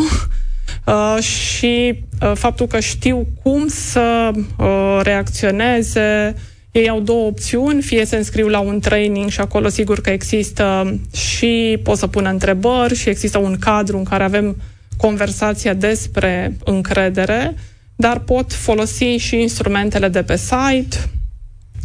uh, 0.86 1.22
și 1.22 2.04
uh, 2.22 2.32
faptul 2.34 2.66
că 2.66 2.80
știu 2.80 3.26
cum 3.42 3.68
să 3.68 4.30
uh, 4.58 5.00
reacționeze. 5.02 6.34
Ei 6.72 6.88
au 6.88 7.00
două 7.00 7.26
opțiuni, 7.26 7.82
fie 7.82 8.04
se 8.04 8.16
înscriu 8.16 8.48
la 8.48 8.60
un 8.60 8.80
training 8.80 9.30
și 9.30 9.40
acolo 9.40 9.68
sigur 9.68 10.00
că 10.00 10.10
există 10.10 10.98
și 11.14 11.78
pot 11.82 11.98
să 11.98 12.06
pună 12.06 12.28
întrebări 12.28 12.94
și 12.94 13.08
există 13.08 13.38
un 13.38 13.58
cadru 13.58 13.96
în 13.96 14.04
care 14.04 14.24
avem 14.24 14.56
conversația 14.96 15.74
despre 15.74 16.56
încredere, 16.64 17.54
dar 17.96 18.18
pot 18.18 18.52
folosi 18.52 19.04
și 19.04 19.40
instrumentele 19.40 20.08
de 20.08 20.22
pe 20.22 20.36
site, 20.36 20.96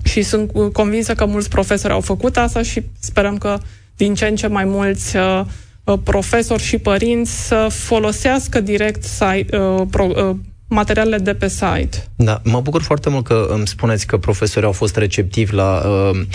și 0.08 0.22
sunt 0.22 0.52
convinsă 0.74 1.16
că 1.16 1.26
mulți 1.26 1.50
profesori 1.50 1.94
au 1.94 2.02
făcut 2.02 2.38
asta 2.38 2.62
și 2.62 2.82
sperăm 3.00 3.38
că 3.38 3.58
din 3.96 4.14
ce 4.14 4.26
în 4.26 4.36
ce 4.36 4.48
mai 4.48 4.66
mulți 4.66 5.16
uh, 5.18 5.42
uh 5.84 6.00
profesori 6.04 6.64
și 6.64 6.78
părinți 6.78 7.48
să 7.48 7.68
folosească 7.70 8.62
direct 8.62 9.04
site, 9.04 9.58
uh, 9.58 9.82
pro, 9.92 10.06
uh, 10.06 10.36
materialele 10.68 11.18
de 11.18 11.34
pe 11.34 11.48
site. 11.48 12.08
Da, 12.16 12.42
mă 12.44 12.62
bucur 12.62 12.82
foarte 12.82 13.10
mult 13.10 13.26
că 13.26 13.48
îmi 13.50 13.68
spuneți 13.68 14.08
că 14.08 14.18
profesorii 14.18 14.68
au 14.68 14.74
fost 14.74 14.98
receptivi 14.98 15.54
la 15.54 15.84
uh, 15.88 16.10
Uh, 16.12 16.26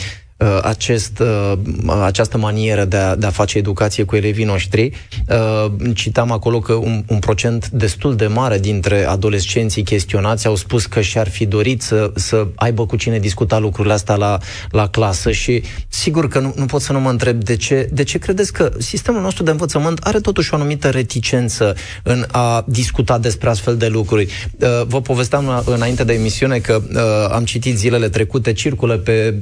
acest, 0.63 1.19
uh, 1.19 1.53
această 2.03 2.39
manieră 2.39 2.85
de 2.85 2.97
a, 2.97 3.17
de 3.17 3.27
a 3.27 3.31
face 3.31 3.59
educație 3.59 4.05
cu 4.05 4.17
elevii 4.17 4.45
noștri. 4.45 4.93
Uh, 5.29 5.73
citam 5.95 6.31
acolo 6.31 6.59
că 6.59 6.73
un, 6.73 7.05
un 7.09 7.19
procent 7.19 7.69
destul 7.69 8.17
de 8.17 8.27
mare 8.27 8.59
dintre 8.59 9.05
adolescenții 9.05 9.83
chestionați 9.83 10.47
au 10.47 10.55
spus 10.55 10.87
că 10.87 11.01
și-ar 11.01 11.29
fi 11.29 11.47
dorit 11.47 11.83
să, 11.83 12.11
să 12.15 12.47
aibă 12.55 12.87
cu 12.87 12.97
cine 12.97 13.19
discuta 13.19 13.59
lucrurile 13.59 13.95
astea 13.95 14.15
la, 14.15 14.39
la 14.71 14.89
clasă 14.89 15.31
și 15.31 15.63
sigur 15.89 16.29
că 16.29 16.39
nu, 16.39 16.53
nu 16.57 16.65
pot 16.65 16.81
să 16.81 16.93
nu 16.93 17.01
mă 17.01 17.11
întreb 17.11 17.43
de 17.43 17.57
ce, 17.57 17.89
de 17.93 18.03
ce 18.03 18.19
credeți 18.19 18.53
că 18.53 18.73
sistemul 18.79 19.21
nostru 19.21 19.43
de 19.43 19.51
învățământ 19.51 19.99
are 19.99 20.21
totuși 20.21 20.53
o 20.53 20.57
anumită 20.57 20.89
reticență 20.89 21.75
în 22.03 22.25
a 22.31 22.65
discuta 22.67 23.19
despre 23.19 23.49
astfel 23.49 23.77
de 23.77 23.87
lucruri. 23.87 24.51
Vă 24.87 25.01
povesteam 25.01 25.63
înainte 25.67 26.05
de 26.05 26.13
emisiune 26.13 26.59
că 26.59 26.83
am 27.33 27.45
citit 27.45 27.77
zilele 27.77 28.09
trecute, 28.09 28.53
circulă 28.53 28.97
pe 28.97 29.41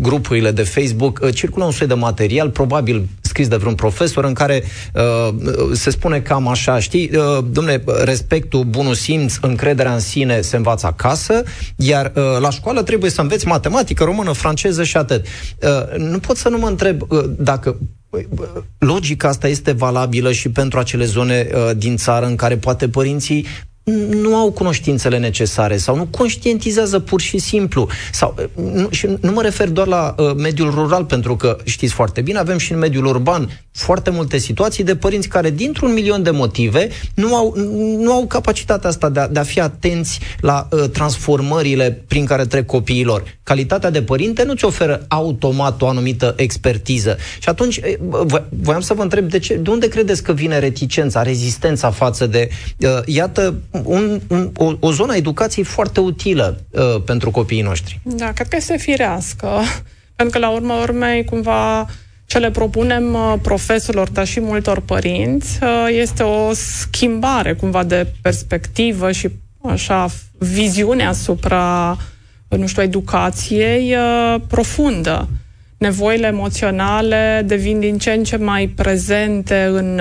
grupurile 0.00 0.50
de 0.50 0.62
Facebook, 0.62 1.20
uh, 1.22 1.34
circulă 1.34 1.64
un 1.64 1.70
soi 1.70 1.86
de 1.86 1.94
material, 1.94 2.50
probabil 2.50 3.08
scris 3.20 3.48
de 3.48 3.56
vreun 3.56 3.74
profesor, 3.74 4.24
în 4.24 4.32
care 4.32 4.62
uh, 4.94 5.34
se 5.72 5.90
spune 5.90 6.20
cam 6.20 6.48
așa, 6.48 6.78
știi, 6.78 7.10
uh, 7.14 7.44
domnule, 7.50 7.84
respectul, 8.04 8.64
bunul 8.64 8.94
simț, 8.94 9.34
încrederea 9.40 9.92
în 9.92 10.00
sine 10.00 10.40
se 10.40 10.56
învață 10.56 10.86
acasă, 10.86 11.42
iar 11.76 12.12
uh, 12.14 12.22
la 12.40 12.50
școală 12.50 12.82
trebuie 12.82 13.10
să 13.10 13.20
înveți 13.20 13.46
matematică, 13.46 14.04
română, 14.04 14.32
franceză 14.32 14.84
și 14.84 14.96
atât. 14.96 15.26
Uh, 15.62 15.96
nu 15.96 16.18
pot 16.18 16.36
să 16.36 16.48
nu 16.48 16.58
mă 16.58 16.66
întreb 16.66 17.02
uh, 17.08 17.24
dacă 17.38 17.76
uh, 18.10 18.22
logica 18.78 19.28
asta 19.28 19.48
este 19.48 19.72
valabilă 19.72 20.32
și 20.32 20.50
pentru 20.50 20.78
acele 20.78 21.04
zone 21.04 21.48
uh, 21.54 21.70
din 21.76 21.96
țară 21.96 22.26
în 22.26 22.36
care 22.36 22.56
poate 22.56 22.88
părinții 22.88 23.46
nu 24.10 24.36
au 24.36 24.50
cunoștințele 24.50 25.18
necesare 25.18 25.76
sau 25.76 25.96
nu 25.96 26.06
conștientizează 26.06 26.98
pur 26.98 27.20
și 27.20 27.38
simplu. 27.38 27.88
Sau, 28.12 28.34
nu, 28.54 28.88
și 28.90 29.08
nu 29.20 29.32
mă 29.32 29.42
refer 29.42 29.68
doar 29.68 29.86
la 29.86 30.14
uh, 30.18 30.32
mediul 30.36 30.70
rural, 30.70 31.04
pentru 31.04 31.36
că 31.36 31.56
știți 31.64 31.92
foarte 31.92 32.20
bine, 32.20 32.38
avem 32.38 32.58
și 32.58 32.72
în 32.72 32.78
mediul 32.78 33.06
urban 33.06 33.50
foarte 33.72 34.10
multe 34.10 34.38
situații 34.38 34.84
de 34.84 34.96
părinți 34.96 35.28
care, 35.28 35.50
dintr-un 35.50 35.92
milion 35.92 36.22
de 36.22 36.30
motive, 36.30 36.88
nu 37.14 37.34
au, 37.34 37.54
nu 37.98 38.12
au 38.12 38.26
capacitatea 38.26 38.88
asta 38.88 39.08
de 39.08 39.20
a, 39.20 39.28
de 39.28 39.38
a 39.38 39.42
fi 39.42 39.60
atenți 39.60 40.20
la 40.40 40.68
uh, 40.70 40.88
transformările 40.90 42.04
prin 42.08 42.24
care 42.24 42.44
trec 42.44 42.66
copiilor. 42.66 43.38
Calitatea 43.42 43.90
de 43.90 44.02
părinte 44.02 44.44
nu 44.44 44.54
ți 44.54 44.64
oferă 44.64 45.04
automat 45.08 45.82
o 45.82 45.88
anumită 45.88 46.34
expertiză. 46.36 47.16
Și 47.38 47.48
atunci, 47.48 47.76
uh, 47.76 48.40
voiam 48.48 48.80
să 48.80 48.94
vă 48.94 49.02
întreb 49.02 49.28
de, 49.28 49.38
ce, 49.38 49.54
de 49.54 49.70
unde 49.70 49.88
credeți 49.88 50.22
că 50.22 50.32
vine 50.32 50.58
reticența, 50.58 51.22
rezistența 51.22 51.90
față 51.90 52.26
de, 52.26 52.48
uh, 52.78 52.88
iată, 53.04 53.54
un, 53.84 54.20
un, 54.28 54.50
o, 54.56 54.72
o 54.80 54.92
zonă 54.92 55.12
a 55.12 55.16
educației 55.16 55.64
foarte 55.64 56.00
utilă 56.00 56.64
uh, 56.70 57.02
pentru 57.04 57.30
copiii 57.30 57.62
noștri. 57.62 58.00
Da, 58.02 58.32
cred 58.32 58.48
că 58.48 58.56
este 58.56 58.76
firească. 58.76 59.48
Pentru 60.16 60.38
că, 60.38 60.46
la 60.46 60.52
urmă 60.52 60.74
urmei, 60.74 61.24
cumva, 61.24 61.86
ce 62.26 62.38
le 62.38 62.50
propunem 62.50 63.14
uh, 63.14 63.34
profesorilor, 63.42 64.10
dar 64.10 64.26
și 64.26 64.40
multor 64.40 64.80
părinți, 64.80 65.58
uh, 65.62 65.86
este 65.90 66.22
o 66.22 66.52
schimbare, 66.52 67.54
cumva, 67.54 67.84
de 67.84 68.06
perspectivă 68.22 69.12
și, 69.12 69.28
așa, 69.62 70.08
viziune 70.38 71.06
asupra, 71.06 71.96
nu 72.48 72.66
știu, 72.66 72.82
educației 72.82 73.94
uh, 73.94 74.40
profundă 74.48 75.28
nevoile 75.80 76.26
emoționale 76.26 77.42
devin 77.46 77.80
din 77.80 77.98
ce 77.98 78.10
în 78.10 78.24
ce 78.24 78.36
mai 78.36 78.66
prezente 78.66 79.64
în, 79.64 80.00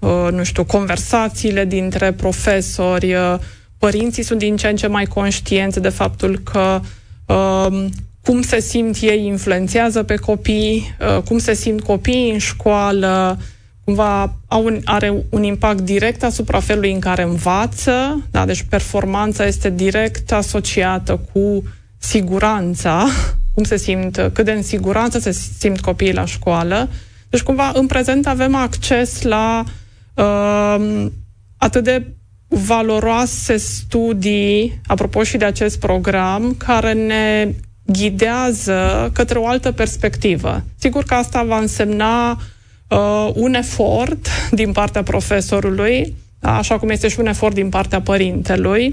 uh, 0.00 0.28
nu 0.30 0.44
știu, 0.44 0.64
conversațiile 0.64 1.64
dintre 1.64 2.12
profesori, 2.12 3.14
uh, 3.14 3.34
părinții 3.78 4.22
sunt 4.22 4.38
din 4.38 4.56
ce 4.56 4.68
în 4.68 4.76
ce 4.76 4.86
mai 4.86 5.04
conștienți 5.04 5.80
de 5.80 5.88
faptul 5.88 6.38
că 6.38 6.80
uh, 7.26 7.84
cum 8.22 8.42
se 8.42 8.60
simt 8.60 8.96
ei 9.00 9.26
influențează 9.26 10.02
pe 10.02 10.14
copii, 10.14 10.96
cum 11.24 11.38
se 11.38 11.54
simt 11.54 11.82
copiii 11.82 12.30
în 12.30 12.38
școală, 12.38 13.38
cumva 13.84 14.36
au 14.48 14.64
un, 14.64 14.80
are 14.84 15.14
un 15.30 15.42
impact 15.42 15.80
direct 15.80 16.22
asupra 16.22 16.60
felului 16.60 16.92
în 16.92 17.00
care 17.00 17.22
învață, 17.22 18.26
da? 18.30 18.44
deci 18.44 18.62
performanța 18.62 19.46
este 19.46 19.70
direct 19.70 20.32
asociată 20.32 21.20
cu 21.32 21.62
siguranța 21.98 23.06
cum 23.56 23.64
se 23.64 23.76
simt, 23.76 24.30
cât 24.32 24.44
de 24.44 24.52
în 24.52 24.62
siguranță 24.62 25.18
se 25.18 25.32
simt 25.58 25.80
copiii 25.80 26.12
la 26.12 26.24
școală. 26.24 26.88
Deci, 27.28 27.42
cumva, 27.42 27.70
în 27.74 27.86
prezent 27.86 28.26
avem 28.26 28.54
acces 28.54 29.22
la 29.22 29.64
uh, 30.14 31.06
atât 31.56 31.84
de 31.84 32.06
valoroase 32.48 33.56
studii, 33.56 34.80
apropo 34.86 35.22
și 35.22 35.36
de 35.36 35.44
acest 35.44 35.78
program, 35.78 36.54
care 36.58 36.92
ne 36.92 37.54
ghidează 37.84 39.10
către 39.12 39.38
o 39.38 39.46
altă 39.46 39.72
perspectivă. 39.72 40.62
Sigur 40.78 41.04
că 41.04 41.14
asta 41.14 41.42
va 41.42 41.58
însemna 41.58 42.30
uh, 42.88 43.30
un 43.34 43.54
efort 43.54 44.28
din 44.50 44.72
partea 44.72 45.02
profesorului, 45.02 46.00
da? 46.02 46.25
Așa 46.46 46.78
cum 46.78 46.88
este 46.88 47.08
și 47.08 47.20
un 47.20 47.26
efort 47.26 47.54
din 47.54 47.68
partea 47.68 48.00
părintelui. 48.00 48.90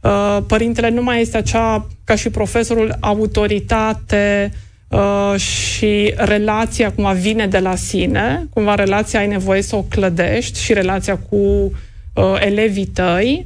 Uh, 0.00 0.38
părintele 0.46 0.90
nu 0.90 1.02
mai 1.02 1.20
este 1.20 1.36
acea, 1.36 1.86
ca 2.04 2.14
și 2.14 2.30
profesorul, 2.30 2.96
autoritate 3.00 4.52
uh, 4.88 5.40
și 5.40 6.14
relația 6.16 6.92
cumva 6.92 7.12
vine 7.12 7.46
de 7.46 7.58
la 7.58 7.74
sine, 7.74 8.46
cumva 8.50 8.74
relația 8.74 9.20
ai 9.20 9.26
nevoie 9.26 9.62
să 9.62 9.76
o 9.76 9.82
clădești 9.82 10.60
și 10.60 10.72
relația 10.72 11.16
cu 11.16 11.36
uh, 11.36 12.36
elevii 12.40 12.86
tăi. 12.86 13.44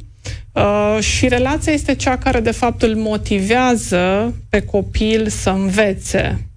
Uh, 0.52 0.98
și 1.00 1.28
relația 1.28 1.72
este 1.72 1.94
cea 1.94 2.18
care, 2.18 2.40
de 2.40 2.50
fapt, 2.50 2.82
îl 2.82 2.94
motivează 2.96 4.34
pe 4.48 4.60
copil 4.60 5.28
să 5.28 5.50
învețe. 5.50 6.49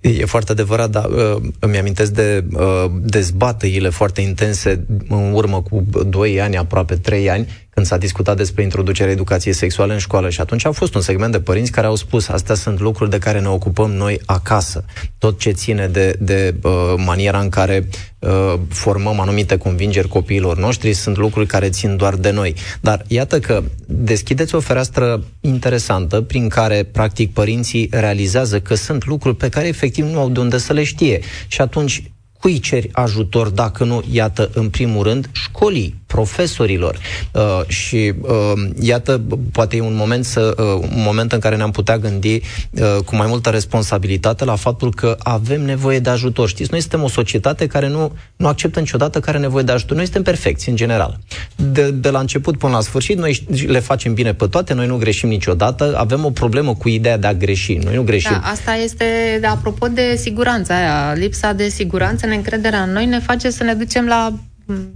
E 0.00 0.24
foarte 0.24 0.52
adevărat, 0.52 0.90
dar 0.90 1.04
uh, 1.04 1.36
îmi 1.58 1.78
amintesc 1.78 2.12
de 2.12 2.44
uh, 2.52 2.84
dezbaterile 3.00 3.88
foarte 3.88 4.20
intense 4.20 4.86
în 5.08 5.32
urmă 5.32 5.62
cu 5.62 5.84
2 6.06 6.40
ani, 6.40 6.56
aproape 6.56 6.94
3 6.94 7.30
ani, 7.30 7.48
când 7.78 7.90
s-a 7.90 7.98
discutat 7.98 8.36
despre 8.36 8.62
introducerea 8.62 9.12
educației 9.12 9.54
sexuale 9.54 9.92
în 9.92 9.98
școală 9.98 10.30
și 10.30 10.40
atunci 10.40 10.66
a 10.66 10.70
fost 10.70 10.94
un 10.94 11.00
segment 11.00 11.32
de 11.32 11.40
părinți 11.40 11.70
care 11.70 11.86
au 11.86 11.94
spus 11.94 12.28
astea 12.28 12.54
sunt 12.54 12.80
lucruri 12.80 13.10
de 13.10 13.18
care 13.18 13.40
ne 13.40 13.48
ocupăm 13.48 13.90
noi 13.90 14.20
acasă. 14.26 14.84
Tot 15.18 15.38
ce 15.38 15.50
ține 15.50 15.86
de, 15.86 16.16
de 16.20 16.54
uh, 16.62 16.72
maniera 16.96 17.40
în 17.40 17.48
care 17.48 17.88
uh, 18.18 18.54
formăm 18.68 19.20
anumite 19.20 19.56
convingeri 19.56 20.08
copiilor 20.08 20.58
noștri 20.58 20.92
sunt 20.92 21.16
lucruri 21.16 21.46
care 21.46 21.68
țin 21.68 21.96
doar 21.96 22.14
de 22.14 22.30
noi. 22.30 22.54
Dar 22.80 23.04
iată 23.06 23.38
că 23.38 23.62
deschideți 23.86 24.54
o 24.54 24.60
fereastră 24.60 25.24
interesantă 25.40 26.20
prin 26.20 26.48
care 26.48 26.82
practic 26.82 27.32
părinții 27.32 27.88
realizează 27.90 28.60
că 28.60 28.74
sunt 28.74 29.06
lucruri 29.06 29.36
pe 29.36 29.48
care 29.48 29.66
efectiv 29.66 30.04
nu 30.04 30.20
au 30.20 30.28
de 30.28 30.40
unde 30.40 30.58
să 30.58 30.72
le 30.72 30.84
știe. 30.84 31.20
Și 31.48 31.60
atunci 31.60 32.02
cui 32.38 32.58
ceri 32.58 32.88
ajutor 32.92 33.48
dacă 33.48 33.84
nu, 33.84 34.04
iată, 34.10 34.50
în 34.54 34.70
primul 34.70 35.02
rând, 35.02 35.28
școlii, 35.32 35.94
profesorilor. 36.08 36.98
Uh, 37.32 37.60
și 37.66 38.12
uh, 38.20 38.52
iată, 38.80 39.20
poate 39.52 39.76
e 39.76 39.80
un 39.80 39.94
moment, 39.94 40.24
să, 40.24 40.54
uh, 40.58 40.88
un 40.92 41.02
moment 41.04 41.32
în 41.32 41.38
care 41.38 41.56
ne-am 41.56 41.70
putea 41.70 41.98
gândi 41.98 42.34
uh, 42.34 42.96
cu 43.04 43.16
mai 43.16 43.26
multă 43.28 43.50
responsabilitate 43.50 44.44
la 44.44 44.56
faptul 44.56 44.94
că 44.94 45.16
avem 45.18 45.64
nevoie 45.64 45.98
de 45.98 46.10
ajutor. 46.10 46.48
Știți, 46.48 46.70
noi 46.70 46.80
suntem 46.80 47.02
o 47.02 47.08
societate 47.08 47.66
care 47.66 47.88
nu, 47.88 48.12
nu 48.36 48.46
acceptă 48.46 48.80
niciodată 48.80 49.20
care 49.20 49.36
are 49.36 49.46
nevoie 49.46 49.64
de 49.64 49.72
ajutor. 49.72 49.96
Noi 49.96 50.04
suntem 50.04 50.22
perfecți, 50.22 50.68
în 50.68 50.76
general. 50.76 51.18
De, 51.56 51.90
de 51.90 52.10
la 52.10 52.18
început 52.18 52.58
până 52.58 52.72
la 52.72 52.80
sfârșit, 52.80 53.18
noi 53.18 53.46
le 53.66 53.78
facem 53.78 54.14
bine 54.14 54.34
pe 54.34 54.46
toate, 54.46 54.74
noi 54.74 54.86
nu 54.86 54.96
greșim 54.96 55.28
niciodată, 55.28 55.94
avem 55.96 56.24
o 56.24 56.30
problemă 56.30 56.74
cu 56.74 56.88
ideea 56.88 57.16
de 57.16 57.26
a 57.26 57.34
greși. 57.34 57.72
Noi 57.72 57.94
nu 57.94 58.02
greșim. 58.02 58.38
Da, 58.42 58.48
asta 58.48 58.74
este, 58.74 59.38
de 59.40 59.46
apropo 59.46 59.86
de 59.86 60.16
siguranță 60.16 60.72
aia, 60.72 61.12
lipsa 61.12 61.52
de 61.52 61.68
siguranță, 61.68 62.26
neîncrederea 62.26 62.82
în 62.82 62.92
noi 62.92 63.06
ne 63.06 63.18
face 63.18 63.50
să 63.50 63.64
ne 63.64 63.74
ducem 63.74 64.06
la 64.06 64.32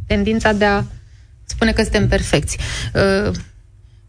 tendința 0.07 0.53
de 0.53 0.65
a 0.65 0.83
spune 1.55 1.73
că 1.73 1.83
suntem 1.83 2.09
perfecți. 2.09 2.59
Uh, 2.95 3.31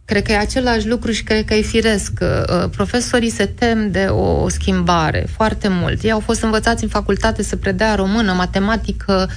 Cred 0.05 0.23
că 0.25 0.31
e 0.31 0.37
același 0.37 0.87
lucru 0.87 1.11
și 1.11 1.23
cred 1.23 1.45
că 1.45 1.53
e 1.53 1.61
firesc. 1.61 2.11
Uh, 2.21 2.69
profesorii 2.71 3.29
se 3.29 3.45
tem 3.45 3.91
de 3.91 4.05
o 4.05 4.49
schimbare 4.49 5.25
foarte 5.31 5.67
mult. 5.67 6.03
Ei 6.03 6.11
au 6.11 6.19
fost 6.19 6.41
învățați 6.41 6.83
în 6.83 6.89
facultate 6.89 7.43
să 7.43 7.55
predea 7.55 7.95
română, 7.95 8.33
matematică. 8.33 9.29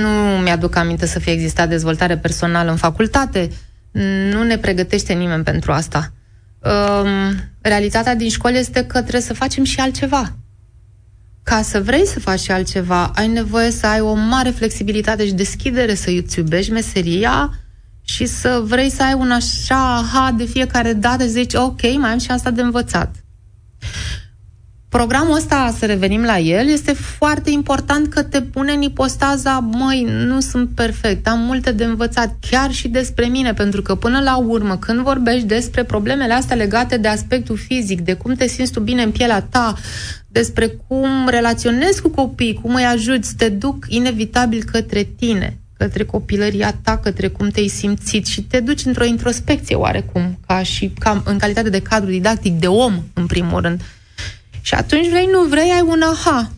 Nu 0.00 0.08
mi-aduc 0.42 0.76
aminte 0.76 1.06
să 1.06 1.18
fie 1.18 1.32
existat 1.32 1.68
dezvoltare 1.68 2.16
personală 2.18 2.70
în 2.70 2.76
facultate. 2.76 3.48
Nu 4.30 4.42
ne 4.42 4.58
pregătește 4.58 5.12
nimeni 5.12 5.44
pentru 5.44 5.72
asta. 5.72 6.12
Um, 6.58 7.34
realitatea 7.60 8.14
din 8.14 8.28
școală 8.28 8.58
este 8.58 8.84
că 8.84 9.00
trebuie 9.00 9.22
să 9.22 9.34
facem 9.34 9.64
și 9.64 9.80
altceva. 9.80 10.36
Ca 11.50 11.62
să 11.62 11.80
vrei 11.80 12.06
să 12.06 12.20
faci 12.20 12.40
și 12.40 12.50
altceva, 12.50 13.12
ai 13.14 13.28
nevoie 13.28 13.70
să 13.70 13.86
ai 13.86 14.00
o 14.00 14.14
mare 14.14 14.50
flexibilitate 14.50 15.26
și 15.26 15.32
deschidere 15.32 15.94
să 15.94 16.10
îți 16.10 16.38
iubești 16.38 16.72
meseria, 16.72 17.50
și 18.02 18.26
să 18.26 18.62
vrei 18.64 18.90
să 18.90 19.02
ai 19.02 19.14
un 19.14 19.30
așa 19.30 19.96
aha 19.96 20.34
de 20.36 20.44
fiecare 20.44 20.92
dată, 20.92 21.26
zici, 21.26 21.54
ok, 21.54 21.82
mai 21.98 22.10
am 22.10 22.18
și 22.18 22.30
asta 22.30 22.50
de 22.50 22.62
învățat. 22.62 23.14
Programul 24.88 25.36
ăsta, 25.36 25.74
să 25.78 25.86
revenim 25.86 26.22
la 26.22 26.38
el, 26.38 26.68
este 26.68 26.92
foarte 26.92 27.50
important 27.50 28.08
că 28.08 28.22
te 28.22 28.42
pune 28.42 28.72
în 28.72 28.82
ipostaza, 28.82 29.58
măi, 29.58 30.06
nu 30.08 30.40
sunt 30.40 30.70
perfect, 30.74 31.28
am 31.28 31.40
multe 31.40 31.72
de 31.72 31.84
învățat, 31.84 32.36
chiar 32.50 32.72
și 32.72 32.88
despre 32.88 33.26
mine, 33.26 33.54
pentru 33.54 33.82
că 33.82 33.94
până 33.94 34.20
la 34.20 34.36
urmă, 34.36 34.76
când 34.76 35.00
vorbești 35.00 35.46
despre 35.46 35.84
problemele 35.84 36.32
astea 36.32 36.56
legate 36.56 36.96
de 36.96 37.08
aspectul 37.08 37.56
fizic, 37.56 38.00
de 38.00 38.14
cum 38.14 38.34
te 38.34 38.46
simți 38.46 38.72
tu 38.72 38.80
bine 38.80 39.02
în 39.02 39.10
pielea 39.10 39.42
ta, 39.42 39.74
despre 40.38 40.66
cum 40.86 41.28
relaționezi 41.28 42.02
cu 42.02 42.08
copiii, 42.08 42.58
cum 42.62 42.74
îi 42.74 42.84
ajuți, 42.84 43.34
te 43.36 43.48
duc 43.48 43.84
inevitabil 43.88 44.62
către 44.64 45.02
tine 45.02 45.58
către 45.78 46.04
copilăria 46.04 46.72
ta, 46.82 46.98
către 46.98 47.28
cum 47.28 47.48
te-ai 47.48 47.68
simțit 47.68 48.26
și 48.26 48.42
te 48.42 48.60
duci 48.60 48.84
într-o 48.84 49.04
introspecție 49.04 49.76
oarecum, 49.76 50.38
ca 50.46 50.62
și 50.62 50.92
ca, 50.98 51.22
în 51.24 51.38
calitate 51.38 51.70
de 51.70 51.82
cadru 51.82 52.10
didactic, 52.10 52.52
de 52.52 52.66
om, 52.66 53.02
în 53.14 53.26
primul 53.26 53.60
rând. 53.60 53.80
Și 54.60 54.74
atunci 54.74 55.08
vrei, 55.08 55.28
nu 55.32 55.42
vrei, 55.42 55.70
ai 55.70 55.84
un 55.86 56.02
aha. 56.02 56.50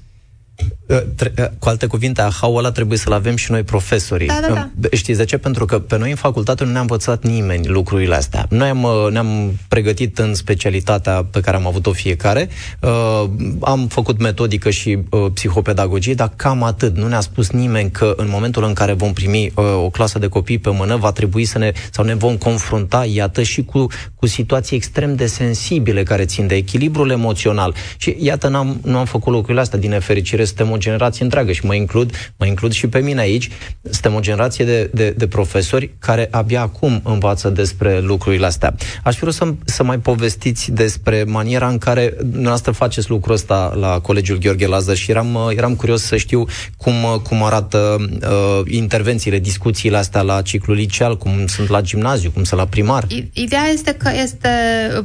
Uh, 0.89 0.97
uh, 1.39 1.45
cu 1.59 1.69
alte 1.69 1.87
cuvinte, 1.87 2.21
aha-ul 2.21 2.59
ăla 2.59 2.71
trebuie 2.71 2.99
să-l 2.99 3.13
avem 3.13 3.37
și 3.37 3.51
noi 3.51 3.63
profesorii. 3.63 4.27
Da, 4.27 4.39
da, 4.49 4.71
da. 4.75 4.89
Știți 4.93 5.19
de 5.19 5.25
ce? 5.25 5.37
Pentru 5.37 5.65
că 5.65 5.79
pe 5.79 5.99
noi 5.99 6.11
în 6.11 6.17
facultate 6.17 6.65
nu 6.65 6.71
ne-a 6.71 6.81
învățat 6.81 7.25
nimeni 7.25 7.67
lucrurile 7.67 8.15
astea. 8.15 8.47
Noi 8.49 8.69
am, 8.69 8.83
uh, 8.83 9.07
ne-am 9.11 9.59
pregătit 9.69 10.19
în 10.19 10.35
specialitatea 10.35 11.25
pe 11.31 11.41
care 11.41 11.57
am 11.57 11.67
avut-o 11.67 11.93
fiecare. 11.93 12.49
Uh, 12.81 13.25
am 13.61 13.87
făcut 13.87 14.21
metodică 14.21 14.71
și 14.71 14.99
uh, 15.11 15.27
psihopedagogie, 15.35 16.15
dar 16.15 16.33
cam 16.37 16.63
atât. 16.63 16.97
Nu 16.97 17.09
ne-a 17.09 17.21
spus 17.21 17.51
nimeni 17.51 17.91
că 17.91 18.15
în 18.17 18.29
momentul 18.31 18.65
în 18.65 18.73
care 18.73 18.93
vom 18.93 19.13
primi 19.13 19.53
uh, 19.55 19.65
o 19.85 19.91
clasă 19.91 20.19
de 20.19 20.27
copii 20.27 20.59
pe 20.59 20.71
mână, 20.71 20.97
va 20.97 21.13
trebui 21.13 21.45
să 21.45 21.59
ne, 21.59 21.73
sau 21.91 22.05
ne 22.05 22.15
vom 22.15 22.37
confrunta, 22.37 23.05
iată, 23.05 23.43
și 23.43 23.65
cu, 23.65 23.87
cu 24.15 24.27
situații 24.27 24.77
extrem 24.77 25.15
de 25.15 25.27
sensibile 25.27 26.03
care 26.03 26.25
țin 26.25 26.47
de 26.47 26.55
echilibrul 26.55 27.11
emoțional. 27.11 27.75
Și 27.97 28.17
iată, 28.21 28.49
n-am, 28.49 28.81
nu 28.85 28.99
am 28.99 29.05
făcut 29.05 29.33
lucrurile 29.33 29.61
astea 29.61 29.79
din 29.79 29.91
nefericire 29.91 30.45
suntem 30.45 30.71
o 30.71 30.77
generație 30.79 31.25
întreagă 31.25 31.53
și 31.53 31.67
mă 31.67 31.75
includ, 31.75 32.33
mă 32.37 32.47
includ 32.47 32.73
și 32.73 32.87
pe 32.87 32.99
mine 32.99 33.21
aici. 33.21 33.49
Suntem 33.83 34.15
o 34.15 34.21
generație 34.21 34.65
de, 34.65 34.91
de, 34.95 35.11
de 35.11 35.27
profesori 35.27 35.91
care 35.99 36.29
abia 36.31 36.61
acum 36.61 37.01
învață 37.05 37.49
despre 37.49 38.01
lucrurile 38.01 38.47
astea. 38.47 38.75
Aș 39.05 39.17
vrea 39.17 39.33
să, 39.33 39.55
să 39.65 39.83
mai 39.83 39.99
povestiți 39.99 40.71
despre 40.71 41.25
maniera 41.25 41.69
în 41.69 41.79
care 41.79 42.15
dumneavoastră 42.19 42.73
faceți 42.73 43.11
lucrul 43.11 43.35
ăsta 43.35 43.73
la 43.81 44.01
Colegiul 44.01 44.39
Gheorghe 44.39 44.67
Lazar 44.67 44.97
și 44.97 45.11
eram, 45.11 45.39
eram 45.57 45.75
curios 45.75 46.03
să 46.03 46.17
știu 46.17 46.45
cum, 46.77 46.95
cum 47.29 47.43
arată 47.43 47.97
uh, 48.23 48.61
intervențiile, 48.67 49.39
discuțiile 49.39 49.97
astea 49.97 50.21
la 50.21 50.43
ciclul 50.43 50.77
liceal, 50.77 51.17
cum 51.17 51.47
sunt 51.47 51.69
la 51.69 51.81
gimnaziu, 51.81 52.31
cum 52.31 52.45
sunt 52.45 52.61
la 52.61 52.67
primar. 52.67 53.07
Ideea 53.33 53.67
este 53.73 53.93
că 53.93 54.11
este 54.23 54.49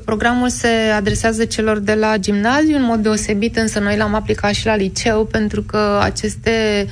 programul 0.06 0.50
se 0.50 0.68
adresează 0.96 1.46
celor 1.46 1.80
de 1.80 1.94
la 1.94 2.18
gimnaziu 2.18 2.76
în 2.76 2.84
mod 2.84 3.00
deosebit, 3.00 3.58
însă 3.58 3.80
noi 3.80 3.98
l-am 3.98 4.16
aplicat 4.16 4.54
și 4.54 4.66
la 4.66 4.76
liceu 4.76 5.26
pentru 5.26 5.63
că 5.66 6.00
aceste 6.02 6.88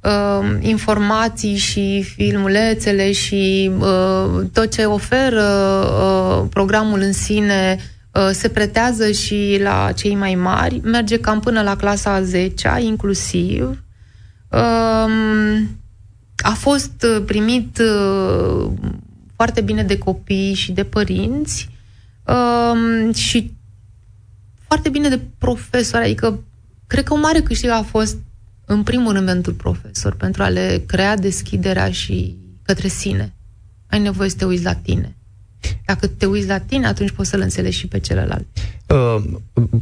uh, 0.00 0.56
informații 0.60 1.56
și 1.56 2.02
filmulețele 2.02 3.12
și 3.12 3.70
uh, 3.78 4.46
tot 4.52 4.70
ce 4.70 4.84
oferă 4.84 5.42
uh, 5.42 6.46
programul 6.50 7.00
în 7.00 7.12
sine 7.12 7.78
uh, 8.12 8.28
se 8.32 8.48
pretează 8.48 9.10
și 9.10 9.58
la 9.62 9.92
cei 9.92 10.14
mai 10.14 10.34
mari, 10.34 10.80
merge 10.84 11.18
cam 11.18 11.40
până 11.40 11.62
la 11.62 11.76
clasa 11.76 12.10
a 12.10 12.22
10 12.22 12.72
inclusiv. 12.80 13.82
Uh, 14.48 15.62
a 16.36 16.50
fost 16.52 17.06
primit 17.26 17.78
uh, 17.78 18.70
foarte 19.36 19.60
bine 19.60 19.82
de 19.82 19.98
copii 19.98 20.54
și 20.54 20.72
de 20.72 20.84
părinți 20.84 21.68
uh, 22.26 23.14
și 23.14 23.52
foarte 24.66 24.88
bine 24.88 25.08
de 25.08 25.20
profesori, 25.38 26.04
adică 26.04 26.42
Cred 26.86 27.04
că 27.04 27.14
un 27.14 27.20
mare 27.20 27.40
câștig 27.40 27.70
a 27.70 27.82
fost, 27.82 28.16
în 28.64 28.82
primul 28.82 29.12
rând, 29.12 29.26
pentru 29.26 29.54
profesor, 29.54 30.16
pentru 30.16 30.42
a 30.42 30.48
le 30.48 30.82
crea 30.86 31.16
deschiderea 31.16 31.90
și 31.90 32.36
către 32.62 32.88
sine. 32.88 33.34
Ai 33.86 33.98
nevoie 33.98 34.28
să 34.28 34.36
te 34.36 34.44
uiți 34.44 34.64
la 34.64 34.74
tine. 34.74 35.16
Dacă 35.86 36.06
te 36.06 36.26
uiți 36.26 36.46
la 36.46 36.58
tine, 36.58 36.86
atunci 36.86 37.10
poți 37.10 37.28
să-l 37.30 37.40
înțelegi 37.40 37.78
și 37.78 37.86
pe 37.86 37.98
celălalt. 37.98 38.46
Uh, 38.88 39.22